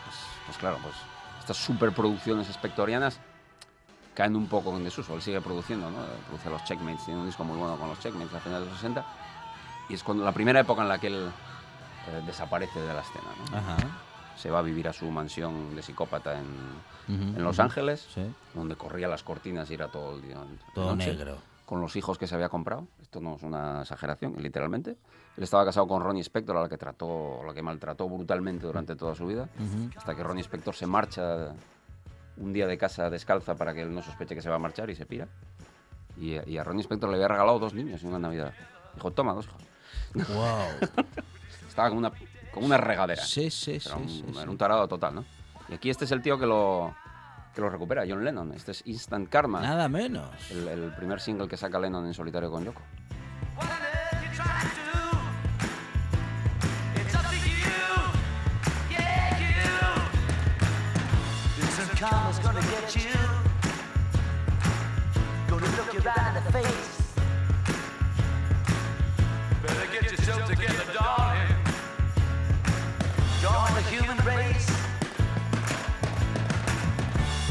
[0.04, 0.94] Pues, pues claro, pues
[1.40, 3.20] estas superproducciones espectorianas
[4.14, 5.14] caen un poco en desuso.
[5.14, 5.98] Él sigue produciendo, ¿no?
[6.26, 8.78] Produce los Checkmates, tiene un disco muy bueno con los Checkmates a finales de los
[8.80, 9.04] 60,
[9.90, 11.28] y es cuando la primera época en la que él
[12.08, 13.58] eh, desaparece de la escena, ¿no?
[13.58, 13.76] Ajá.
[14.36, 16.46] Se va a vivir a su mansión de psicópata en,
[17.08, 17.62] Ujú, en Los ujú.
[17.64, 18.22] Ángeles, Sí.
[18.54, 20.38] donde corría las cortinas y era todo el día.
[20.74, 21.36] Todo noche, negro.
[21.66, 22.86] Con los hijos que se había comprado.
[23.02, 24.96] Esto no es una exageración, literalmente.
[25.38, 28.66] Él estaba casado con Ronnie Spector, a la que trató, a la que maltrató brutalmente
[28.66, 29.90] durante toda su vida, Ujú.
[29.96, 31.54] hasta que Ronnie Spector se marcha
[32.38, 34.90] un día de casa descalza para que él no sospeche que se va a marchar
[34.90, 35.28] y se pira.
[36.20, 38.52] Y, y a Ronnie Spector le había regalado dos niños en una Navidad.
[38.96, 39.62] Dijo, toma, dos hijos.
[40.34, 41.04] Wow.
[41.68, 42.12] Estaba como una,
[42.52, 43.22] como una regadera.
[43.24, 45.24] Sí, sí, sí, un, sí, era un tarado total, ¿no?
[45.68, 46.94] Y aquí este es el tío que lo,
[47.54, 48.52] que lo recupera, John Lennon.
[48.54, 49.60] Este es Instant Karma.
[49.60, 50.30] Nada menos.
[50.50, 52.82] El, el primer single que saca Lennon en solitario con Yoko.
[66.52, 66.66] Face.
[69.62, 71.54] Better get yourself together, darling.
[73.42, 74.68] Join the human race.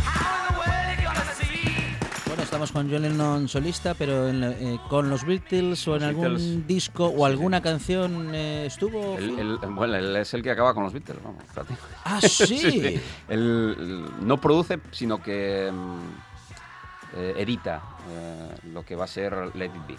[0.04, 1.96] How in the world you gonna see?
[2.28, 6.02] Bueno, estamos con John Lennon solista, pero en la- eh, con los Beatles o en
[6.02, 6.68] Los algún Beatles.
[6.68, 9.16] disco o alguna canción eh, estuvo.
[9.18, 9.40] Phil?
[9.40, 11.44] él- bueno, él es el que acaba con los Beatles, vamos.
[12.04, 13.02] Ah, sí.
[13.30, 16.27] Él, él no produce, sino que mm,
[17.18, 19.96] eh, edita eh, lo que va a ser Let It Be,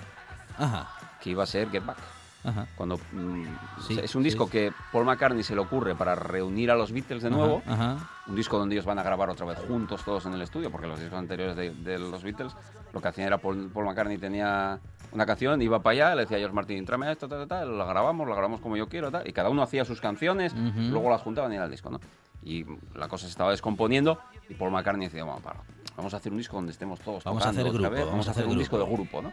[0.59, 0.89] Ajá.
[1.21, 1.99] que iba a ser Get Back.
[2.45, 2.67] Ajá.
[2.77, 3.45] Cuando mm,
[3.87, 4.53] Sí, es un disco sí.
[4.53, 7.63] que Paul McCartney se le ocurre para reunir a los Beatles de nuevo.
[7.67, 8.11] Ajá, ajá.
[8.29, 10.87] Un disco donde ellos van a grabar otra vez juntos todos en el estudio, porque
[10.87, 12.55] los discos anteriores de, de los Beatles
[12.93, 14.79] lo que hacían era Paul, Paul McCartney tenía
[15.11, 17.85] una canción, iba para allá, le decía a George Martin, tráeme esto, tal, tal, la
[17.87, 21.23] grabamos, la grabamos como yo quiero, tal, y cada uno hacía sus canciones, luego las
[21.23, 22.01] juntaban y era el disco, ¿no?
[22.43, 22.65] Y
[22.95, 25.61] la cosa se estaba descomponiendo y Paul McCartney decía, vamos, para,
[25.99, 28.29] vamos a hacer un disco donde estemos todos Vamos a hacer otra grupo, vez, vamos
[28.29, 29.21] a hacer un disco de grupo".
[29.21, 29.33] ¿no?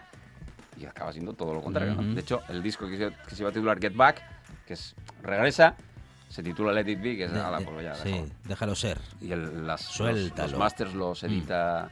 [0.78, 2.14] Y acaba siendo todo lo contrario, ¿no?
[2.14, 4.22] De hecho, el disco que se, que se iba a titular Get Back,
[4.68, 4.94] que es
[5.24, 5.76] Regresa,
[6.28, 8.28] se titula Let It Be, que es, De- ala, pues ya, sí, déjalo.
[8.44, 9.00] déjalo ser.
[9.22, 10.50] Y el- las, Suéltalo.
[10.52, 11.90] los masters los edita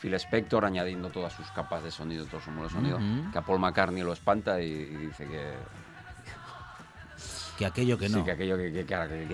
[0.00, 2.98] Phil Spector añadiendo todas sus capas de sonido, todo su modo de sonido,
[3.32, 5.54] que a Paul McCartney lo espanta y, y dice que,
[7.58, 8.24] Que aquello que sí, no.
[8.24, 8.70] que aquello que,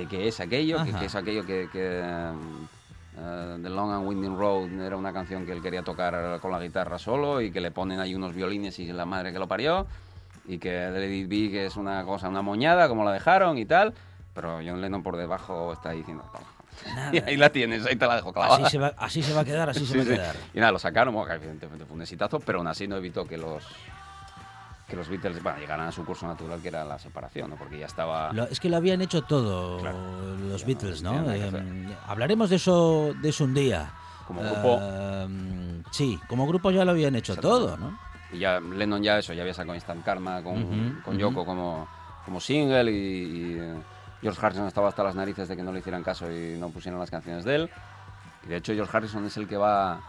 [0.09, 1.69] que- es aquello, que es aquello que,
[3.19, 6.61] eh, The Long and Winding Road era una canción que él quería tocar con la
[6.61, 9.87] guitarra solo y que le ponen ahí unos violines y la madre que lo parió
[10.47, 13.95] y que It Be que es una cosa, una moñada como la dejaron y tal,
[14.35, 16.47] pero John Lennon por debajo está diciendo "Toma".
[16.95, 17.11] Nada.
[17.15, 18.55] y ahí la tienes, ahí te la dejo clavada.
[18.67, 20.37] Así se, va, así se va a quedar, así se va a Sí, quedar.
[20.55, 23.37] Y nada, lo sacaron, bueno, evidentemente fue un exitazo, pero aún así no evitó que
[23.37, 23.65] los
[24.91, 27.57] que los Beatles bueno, llegaran a su curso natural, que era la separación, ¿no?
[27.57, 28.33] porque ya estaba...
[28.33, 30.37] Lo- es que lo habían hecho todo Claro.
[30.37, 31.33] los Beatles, no ¿no?
[31.33, 33.91] Eh, hablaremos de eso, de eso un día.
[34.27, 34.79] Como grupo.
[34.83, 37.97] Eh, sí, como grupo ya lo habían hecho todo, ¿no?
[38.33, 41.21] Y ya Lennon ya eso, ya había sacado Instant Karma con, Ujú, con ujú.
[41.21, 41.87] Yoko como,
[42.25, 43.75] como single y, y, eh,
[44.23, 47.01] George Harrison estaba hasta las narices de que no le hicieran caso y no pusieran
[47.01, 47.71] las canciones de él.
[48.45, 50.01] Y de hecho George Harrison es el que va...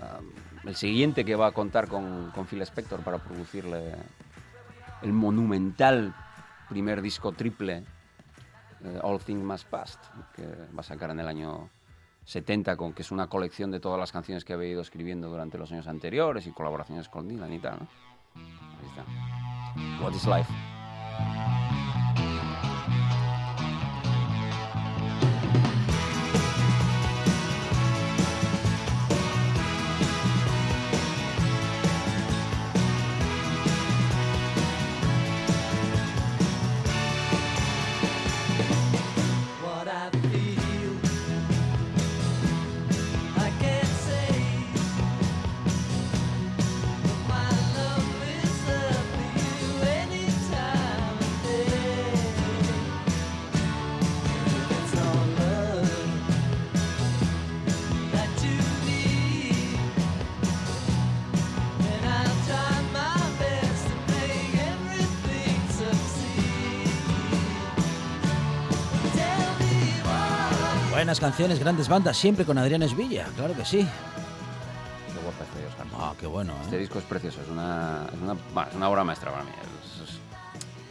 [0.00, 0.18] ah,
[0.64, 3.94] el siguiente que va a contar con, con Phil Spector para producirle
[5.02, 6.14] el monumental
[6.68, 7.84] primer disco triple
[8.84, 10.04] eh, All Things Must Past,
[10.34, 11.68] que va a sacar en el año
[12.24, 15.58] 70, con, que es una colección de todas las canciones que había ido escribiendo durante
[15.58, 17.78] los años anteriores y colaboraciones con Dylan y tal.
[17.80, 17.88] ¿no?
[18.34, 20.04] Ahí está.
[20.04, 21.71] What is Life?
[71.12, 73.80] Buenas canciones, grandes bandas, siempre con Adrián Esvilla, claro que sí.
[73.80, 76.00] Qué guapa George Harrison.
[76.00, 76.78] Ah, qué bueno, Este ¿eh?
[76.78, 79.50] disco es precioso, es una, es una, bah, es una obra maestra para mí.
[79.60, 80.18] Es- es-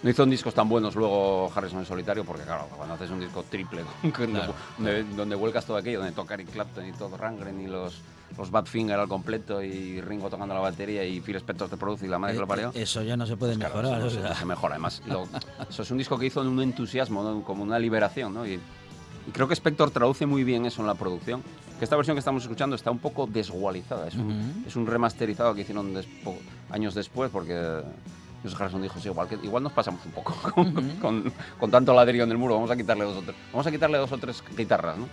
[0.04, 3.44] no hizo discos tan buenos luego Harrison en solitario, porque claro, cuando haces un disco
[3.50, 3.82] triple,
[4.14, 4.54] Claro.
[4.78, 7.96] donde, donde vuelcas todo aquello, donde toca Eric Clapton y todo Rangren y los,
[8.38, 12.10] los Badfinger al completo y Ringo tocando la batería y Phil Spector te produce y
[12.10, 12.70] la madre que lo parió.
[12.76, 13.98] Eh, Eso ya no se puede Claro, mejorar.
[13.98, 14.30] eso o se- sea.
[14.30, 14.76] no se mejora.
[14.76, 15.28] Además, lo-
[15.68, 17.44] eso es un disco que hizo en un entusiasmo, ¿no?
[17.44, 18.36] como una liberación.
[18.36, 18.46] ¿no?
[18.46, 18.60] Y,
[19.28, 21.42] y creo que Spector traduce muy bien eso en la producción.
[21.80, 24.08] Que esta versión que estamos escuchando está un poco desgualizada.
[24.08, 24.68] Es un, Ujú.
[24.68, 26.38] es un remasterizado que hicieron despo-
[26.70, 27.82] años después porque
[28.44, 31.94] George Harrison dijo, sí, igual, que, igual nos pasamos un poco con, con- con tanto
[31.94, 34.18] ladrillo en el muro, vamos a quitarle dos o tres, vamos a quitarle dos o
[34.18, 35.08] tres guitarras, ¿no?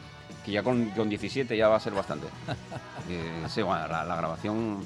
[0.45, 2.27] Que ya con, con 17 ya va a ser bastante.
[3.09, 4.79] Y, sí, bueno, la, la grabación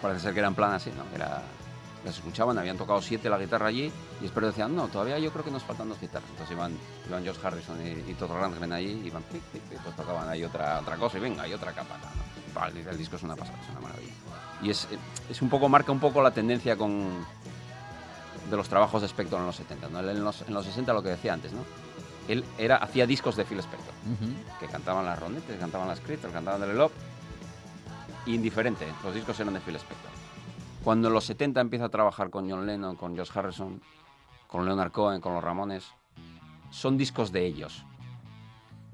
[0.00, 1.04] parece ser que era en plan así, ¿no?
[1.14, 1.42] Era
[2.02, 5.44] las escuchaban, habían tocado siete la guitarra allí y después decían, no, todavía yo creo
[5.44, 6.30] que nos faltan dos guitarras.
[6.30, 6.72] Entonces iban,
[7.10, 10.44] iban Josh Harrison y, y Todd Rundgren allí, iban, pic, pic, pic, pues tocaban ahí
[10.44, 11.98] otra, otra cosa y venga, y otra capa.
[11.98, 12.52] ¿no?
[12.54, 14.12] Pal, el disco es una pasada, es una maravilla.
[14.62, 14.88] Y es,
[15.28, 17.24] es un poco, marca un poco la tendencia con
[18.48, 19.88] de los trabajos de Spector en los 70.
[19.88, 20.00] ¿no?
[20.00, 21.64] En, los, en los 60 lo que decía antes, ¿no?
[22.28, 23.92] Él era, hacía discos de Phil Spector,
[24.60, 26.92] que cantaban las Ronettes, cantaban las Crystal, cantaban The Love,
[28.26, 30.10] indiferente, los discos eran de Phil Spector.
[30.84, 33.82] Cuando en los 70 empieza a trabajar con John Lennon, con Josh Harrison,
[34.46, 35.92] con Leonard Cohen, con los Ramones,
[36.70, 37.84] son discos de ellos.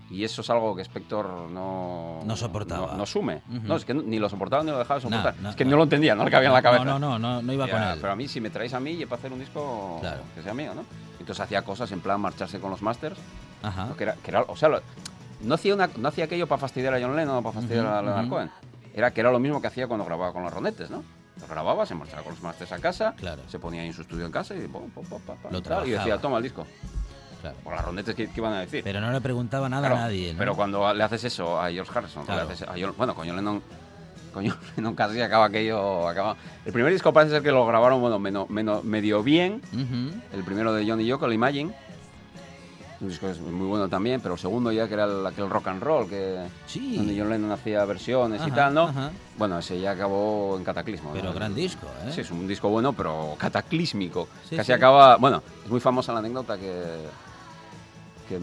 [0.08, 2.20] Y eso es algo que Spector no...
[2.24, 2.94] No soportaba.
[2.96, 3.02] No.
[3.02, 3.40] Ujú.
[3.64, 5.34] No, es que ni lo soportaba ni lo dejaba No, soportar.
[5.40, 5.72] no, es que no.
[5.72, 6.84] no lo entendía, no le cabía en la cabeza.
[6.84, 7.98] no, no, no, no iba con él.
[8.00, 10.00] Pero a mí, si me traéis a mí y para hacer un disco
[10.34, 10.84] que sea mío, ¿no?
[11.18, 13.18] Entonces hacía cosas en plan marcharse con los masters.
[13.62, 13.86] Ajá.
[13.86, 13.96] ¿no?
[13.96, 14.80] Que era, que era- o sea, lo-
[15.42, 18.00] no, hacía una, no hacía aquello para fastidiar a John Lennon o para fastidiar a
[18.00, 18.30] Leonard ujú.
[18.34, 18.50] Cohen.
[18.94, 21.02] Era que era lo mismo que hacía cuando grababa con los ronetes, ¿no?
[21.40, 23.14] Lo grababa, se marchaba con los masters a casa,
[23.48, 25.20] se ponía en su estudio en casa y, pum, pum, pum,
[25.50, 26.64] Lo y decía, toma el disco.
[27.50, 27.56] Claro.
[27.64, 28.82] Por las ronetes, ¿qué, qué iban a decir?
[28.84, 30.32] Pero no le preguntaba nada Claro, a nadie.
[30.32, 30.38] ¿no?
[30.38, 33.62] Pero cuando le haces eso a George Harrison, le haces a bueno, con John Lennon,
[34.32, 36.08] con John Lennon casi acaba aquello.
[36.08, 36.36] Acaba.
[36.64, 39.62] El primer disco parece ser que lo grabaron bueno, meno- meno- medio bien.
[40.32, 41.72] El primero de John y Yoko, el Imagine.
[42.98, 45.68] Un disco es muy bueno también, pero el segundo ya que era el- aquel rock
[45.68, 46.96] and roll, que Sí.
[46.96, 48.84] donde John Lennon hacía versiones y tal, ¿no?
[48.84, 49.10] ajá.
[49.36, 51.10] Bueno, ese ya acabó en cataclismo.
[51.12, 51.34] Pero ¿no?
[51.34, 52.10] gran disco, ¿eh?
[52.14, 54.28] Sí, es un disco bueno, pero cataclísmico.
[54.48, 54.72] Sí, Casi sí.
[54.72, 55.16] acaba.
[55.18, 56.72] Bueno, es muy famosa la anécdota que,
[58.28, 58.38] que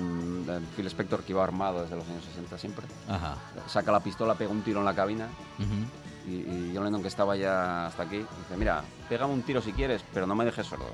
[0.76, 3.36] Phil Spector, que iba armado desde los años 60 siempre, Ajá.
[3.68, 5.28] saca la pistola, pega un tiro en la cabina.
[5.60, 6.30] Ujú.
[6.32, 9.74] Y, y John Lennon, que estaba ya hasta aquí, dice: Mira, pégame un tiro si
[9.74, 10.86] quieres, pero no me dejes sordo.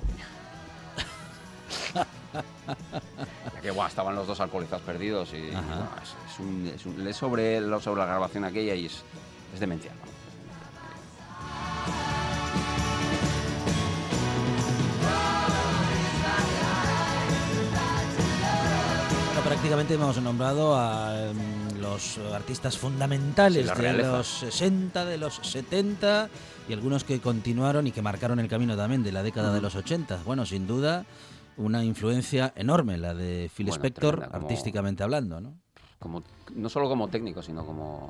[3.56, 7.04] Ya que guau, estaban los dos alcoholizados perdidos y guau, es, es un, es un-
[7.04, 9.04] lees sobre, la grabación aquella y es,
[9.54, 9.96] es demencial.
[9.96, 10.19] ¿no?
[19.60, 26.30] Prácticamente hemos nombrado a mm, los artistas fundamentales Sí, de los 60, de los 70
[26.70, 29.64] y algunos que continuaron y que marcaron el camino también de la década de Ujú.
[29.64, 30.22] los 80.
[30.26, 31.06] Bueno, sin duda,
[31.58, 35.54] una influencia enorme la de Phil Bueno, Spector, tremenda, como- artísticamente hablando, ¿no?
[36.00, 36.24] como,
[36.56, 38.08] no solo como técnico, sino como,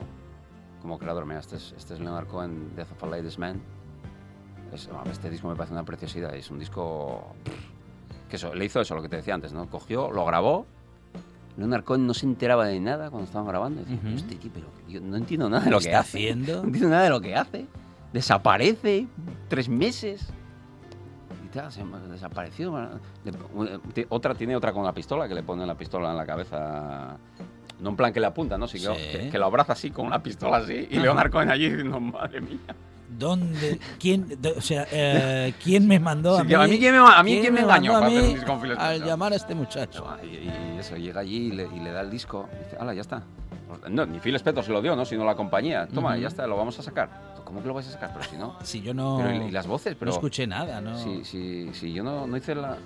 [0.83, 1.25] como creador.
[1.25, 3.59] Mira, este es, este es Leonard Cohen, Death of a Ladies Man.
[4.71, 6.35] Es- este disco me parece una preciosidad.
[6.35, 7.33] Es un disco
[8.29, 9.67] que eso, le hizo eso, lo que te decía antes, ¿no?
[9.67, 10.67] Cogió, lo grabó.
[11.57, 13.81] Leonard Cohen no se enteraba de nada cuando estaban grabando.
[13.81, 14.07] Decía, Ujú.
[14.15, 16.17] "Este tío, pero yo no entiendo nada de ¿Qué lo que está hace.
[16.17, 16.57] haciendo?
[16.61, 17.65] No entiendo nada de lo que hace.
[18.13, 19.07] Desaparece
[19.49, 20.27] tres meses.
[21.45, 22.77] Y tal, se desapareció.
[23.23, 27.17] Le- Otra tiene otra con la pistola, que le pone la pistola en la cabeza.
[27.79, 28.67] No en plan que le apunta, ¿no?
[28.67, 29.01] Sino Sí.
[29.11, 30.87] que, que lo abraza así, con una pistola así.
[30.91, 30.99] Y.
[30.99, 32.57] Leonard Cohen allí diciendo, madre mía.
[33.17, 33.79] ¿Dónde?
[33.99, 34.37] ¿Quién?
[34.55, 36.53] o sea, eh, ¿quién me mandó Sí, a mí?
[36.53, 38.35] a mí quién me, a mí quién me engañó a mí
[38.77, 40.05] al llamar a este muchacho?
[40.23, 42.47] Y, y eso, llega allí y le, y le da el disco.
[42.53, 43.23] Y dice, hala, ya está.
[43.89, 45.05] No, ni Phil Spector se lo dio, ¿no?
[45.05, 45.87] Sino la compañía.
[45.87, 47.09] Toma, ya está, lo vamos a sacar.
[47.43, 48.11] ¿Cómo que lo vais a sacar?
[48.13, 48.55] Pero si no...
[48.63, 49.17] Si yo no...
[49.23, 50.09] Pero, y, las voces, pero...
[50.11, 50.97] No escuché nada, ¿no?
[50.97, 52.77] Sí, sí, sí, yo no, no hice la...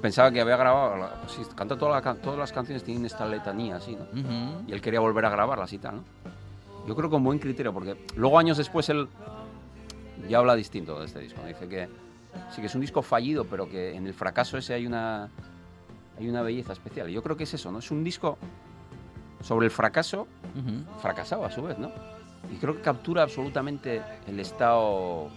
[0.00, 1.10] Pensaba que había grabado...
[1.22, 4.62] pues sí, canta toda la todas las canciones tienen esta letanía así, ¿no?
[4.66, 6.04] Y él quería volver a grabarlas y tal, ¿no?
[6.86, 9.08] Yo creo con buen criterio, porque luego años después él
[10.30, 11.42] ya habla distinto de este disco.
[11.44, 11.88] Dice que
[12.54, 15.28] sí que es un disco fallido, pero que en el fracaso ese hay una,
[16.18, 17.10] hay una belleza especial.
[17.10, 17.80] Y yo creo que es eso, ¿no?
[17.80, 18.38] Es un disco
[19.42, 20.98] sobre el fracaso, Ujú.
[21.00, 21.90] fracasado a su vez, ¿no?
[22.52, 25.28] Y creo que captura absolutamente el estado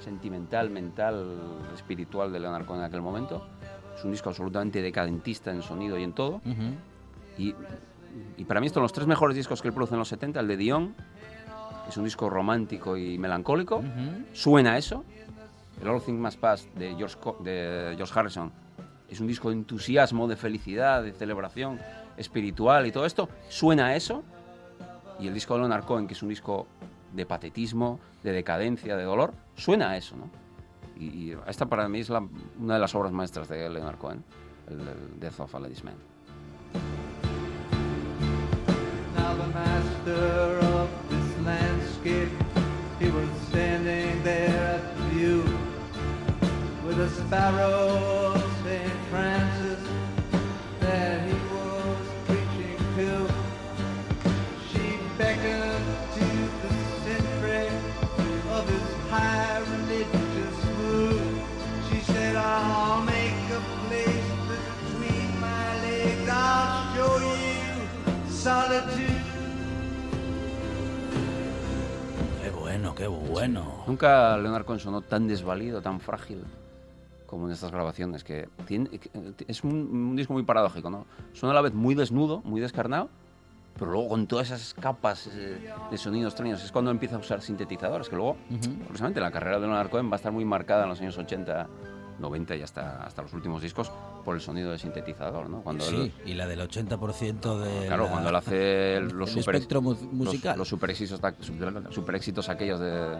[0.00, 1.38] sentimental, mental,
[1.74, 3.46] espiritual de Leonard Cohen en aquel momento.
[3.96, 6.36] Es un disco absolutamente decadentista en sonido y en todo.
[6.44, 6.74] Ujú.
[7.38, 7.54] Y,
[8.36, 10.40] y para mí estos son los tres mejores discos que él produce en los 70,
[10.40, 10.94] el de Dion,
[11.88, 13.82] es un disco romántico y melancólico.
[14.32, 15.04] Suena eso.
[15.80, 18.52] El All Things Must Pass de George, Co- de George Harrison
[19.10, 21.78] es un disco de entusiasmo, de felicidad, de celebración
[22.16, 23.28] espiritual y todo esto.
[23.48, 24.22] Suena a eso.
[25.20, 26.66] Y el disco de Leonard Cohen, que es un disco
[27.12, 30.28] de patetismo, de decadencia, de dolor, suena a eso, ¿no?
[30.98, 32.26] Y, y esta para mí es la-
[32.60, 34.24] una de las obras maestras de Leonard Cohen,
[34.68, 35.94] el, el Death of a Ladies Man.
[39.16, 40.73] Now the master of this
[42.04, 42.28] landscape,
[43.00, 45.42] he was standing there at the view
[46.86, 48.23] with a sparrow
[72.94, 73.84] bueno, qué bueno.
[73.86, 76.42] Nunca Leonard Cohen sonó tan desvalido, tan frágil
[77.26, 79.10] como en estas grabaciones, que, tiene, que-
[79.48, 81.06] es un, un disco muy paradójico, ¿no?
[81.32, 83.08] Suena a la vez muy desnudo, muy descarnado,
[83.76, 85.58] pero luego con todas esas capas eh,
[85.90, 88.36] de sonidos extraños es cuando empieza a usar sintetizadores, que luego,
[88.86, 91.66] precisamente, la carrera de Leonard Cohen va a estar muy marcada en los años 80,
[92.18, 93.90] 90 y hasta, hasta los últimos discos
[94.24, 95.62] por el sonido de sintetizador, ¿no?
[95.62, 97.86] Cuando él- Sí, y la del 80% de.
[97.86, 100.56] Claro, la- cuando él hace el los super, espectro mu- los- musical.
[100.58, 103.18] Los, super, éxitos, super, super éxitos aquellos de eh,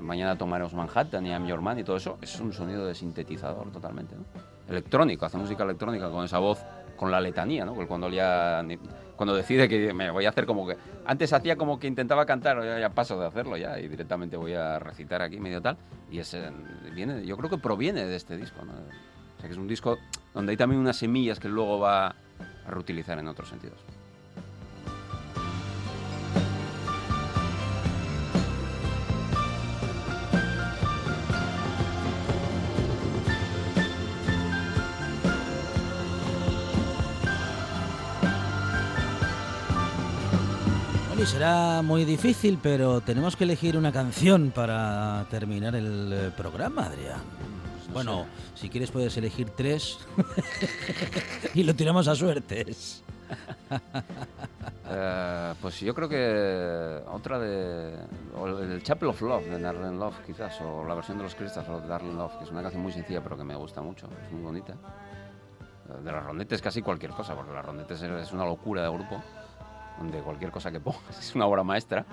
[0.00, 3.70] Mañana tomaremos Manhattan y I'm Your Man y todo eso, es un sonido de sintetizador
[3.70, 4.24] totalmente, ¿no?
[4.68, 6.58] Electrónico, hace música electrónica con esa voz,
[6.96, 7.74] con la letanía, ¿no?
[7.86, 8.78] Cuando él ya, ni-
[9.16, 12.62] cuando decide que me voy a hacer como que, antes hacía como que intentaba cantar,
[12.64, 15.76] ya, ya paso de hacerlo ya y directamente voy a recitar aquí medio tal,
[16.10, 16.50] y ese
[16.94, 18.72] viene, yo creo que proviene de este disco, ¿no?
[18.72, 19.98] O sea que es un disco
[20.34, 22.14] donde hay también unas semillas que luego va a
[22.68, 23.80] reutilizar en otros sentidos.
[41.32, 47.20] Será muy difícil, pero tenemos que elegir una canción para terminar el eh, programa, Adrián.
[47.92, 49.98] bueno, si quieres puedes elegir tres
[51.54, 53.02] y lo tiramos a suertes.
[54.94, 57.96] Eh, pues yo creo que otra de.
[58.36, 61.66] o el Chapel of Love de Darlene Love, quizás, o la versión de los Crystals
[61.66, 64.30] de Darlene Love, que es una canción muy sencilla pero que me gusta mucho, es
[64.32, 64.74] muy bonita.
[64.74, 68.90] Eh, De las rondetes casi cualquier cosa, porque las rondetes es- es una locura de
[68.90, 69.22] grupo,
[69.98, 72.04] donde cualquier cosa que pongas es una obra maestra.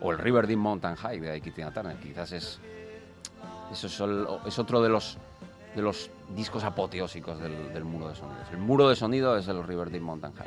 [0.00, 2.60] O el River Deep Mountain High de Ike Tina Turner, quizás es.
[3.72, 5.18] Eso es, el- es otro de los
[5.74, 8.46] de los discos apoteósicos del, del muro de sonidos.
[8.52, 10.46] El muro de sonido es el River Deep Mountain High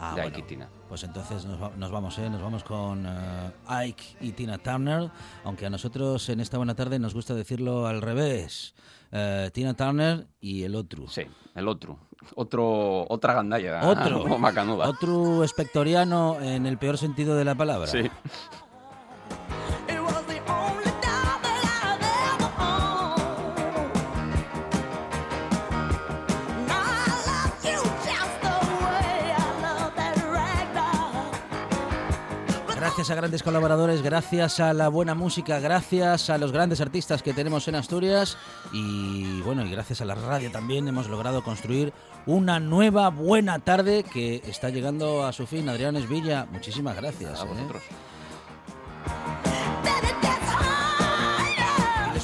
[0.00, 0.36] Ah, de bueno.
[0.36, 0.68] Ike Tina.
[0.88, 2.28] Pues entonces nos, va- nos vamos, ¿eh?
[2.30, 5.10] Nos vamos con eh, Ike y Tina Turner,
[5.44, 8.74] aunque a nosotros en esta buena tarde nos gusta decirlo al revés.
[9.12, 11.06] Eh, Tina Turner y el otro.
[11.08, 11.22] Sí,
[11.54, 11.98] el otro.
[12.34, 13.80] Otro, otra gandalla.
[13.88, 14.22] Otro.
[14.22, 14.88] como macanuda.
[14.88, 17.86] Otro espectoriano en el peor sentido de la palabra.
[17.86, 18.10] Sí.
[33.08, 37.32] Gracias a grandes colaboradores, gracias a la buena música, gracias a los grandes artistas que
[37.32, 38.36] tenemos en Asturias
[38.70, 41.94] y bueno, y gracias a la radio también hemos logrado construir
[42.26, 45.70] una nueva buena tarde que está llegando a su fin.
[45.70, 47.40] Adrián Esvilla, muchísimas gracias.
[47.40, 47.48] A ¿eh?
[47.48, 47.82] vosotros.
[47.86, 48.17] El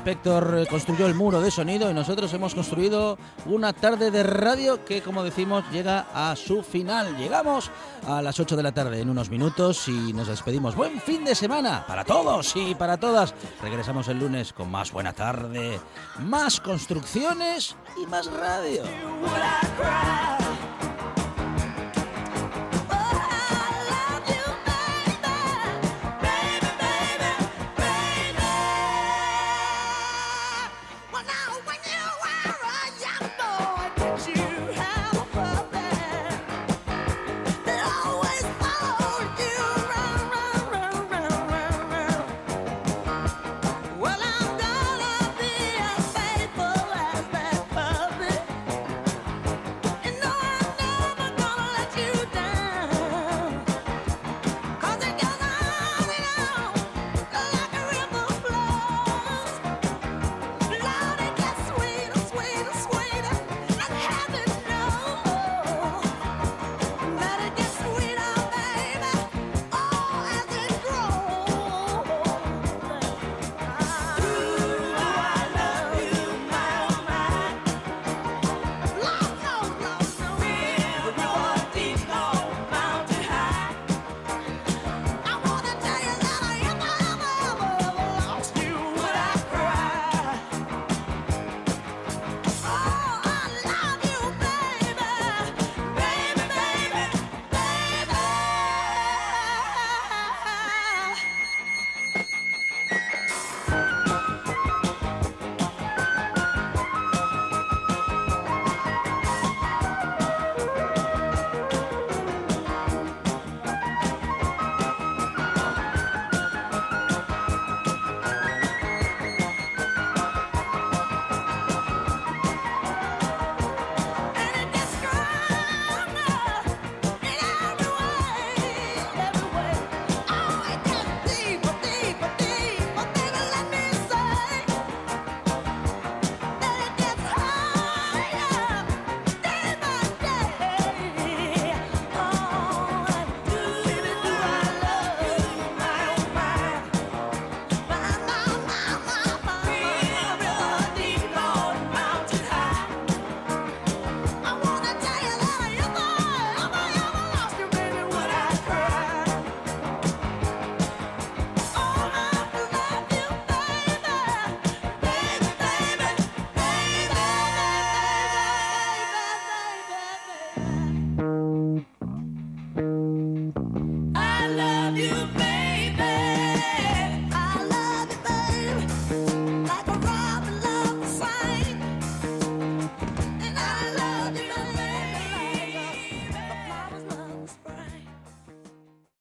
[0.04, 4.84] Spector eh, construyó el muro de sonido y nosotros hemos construido una tarde de radio
[4.84, 7.16] que, como decimos, llega a su final.
[7.16, 7.70] Llegamos
[8.06, 10.76] a las 8 de la tarde en unos minutos y nos despedimos.
[10.76, 13.34] Buen fin de semana para todos y para todas.
[13.62, 15.80] Regresamos el lunes con más buena tarde,
[16.18, 18.82] más construcciones y más radio.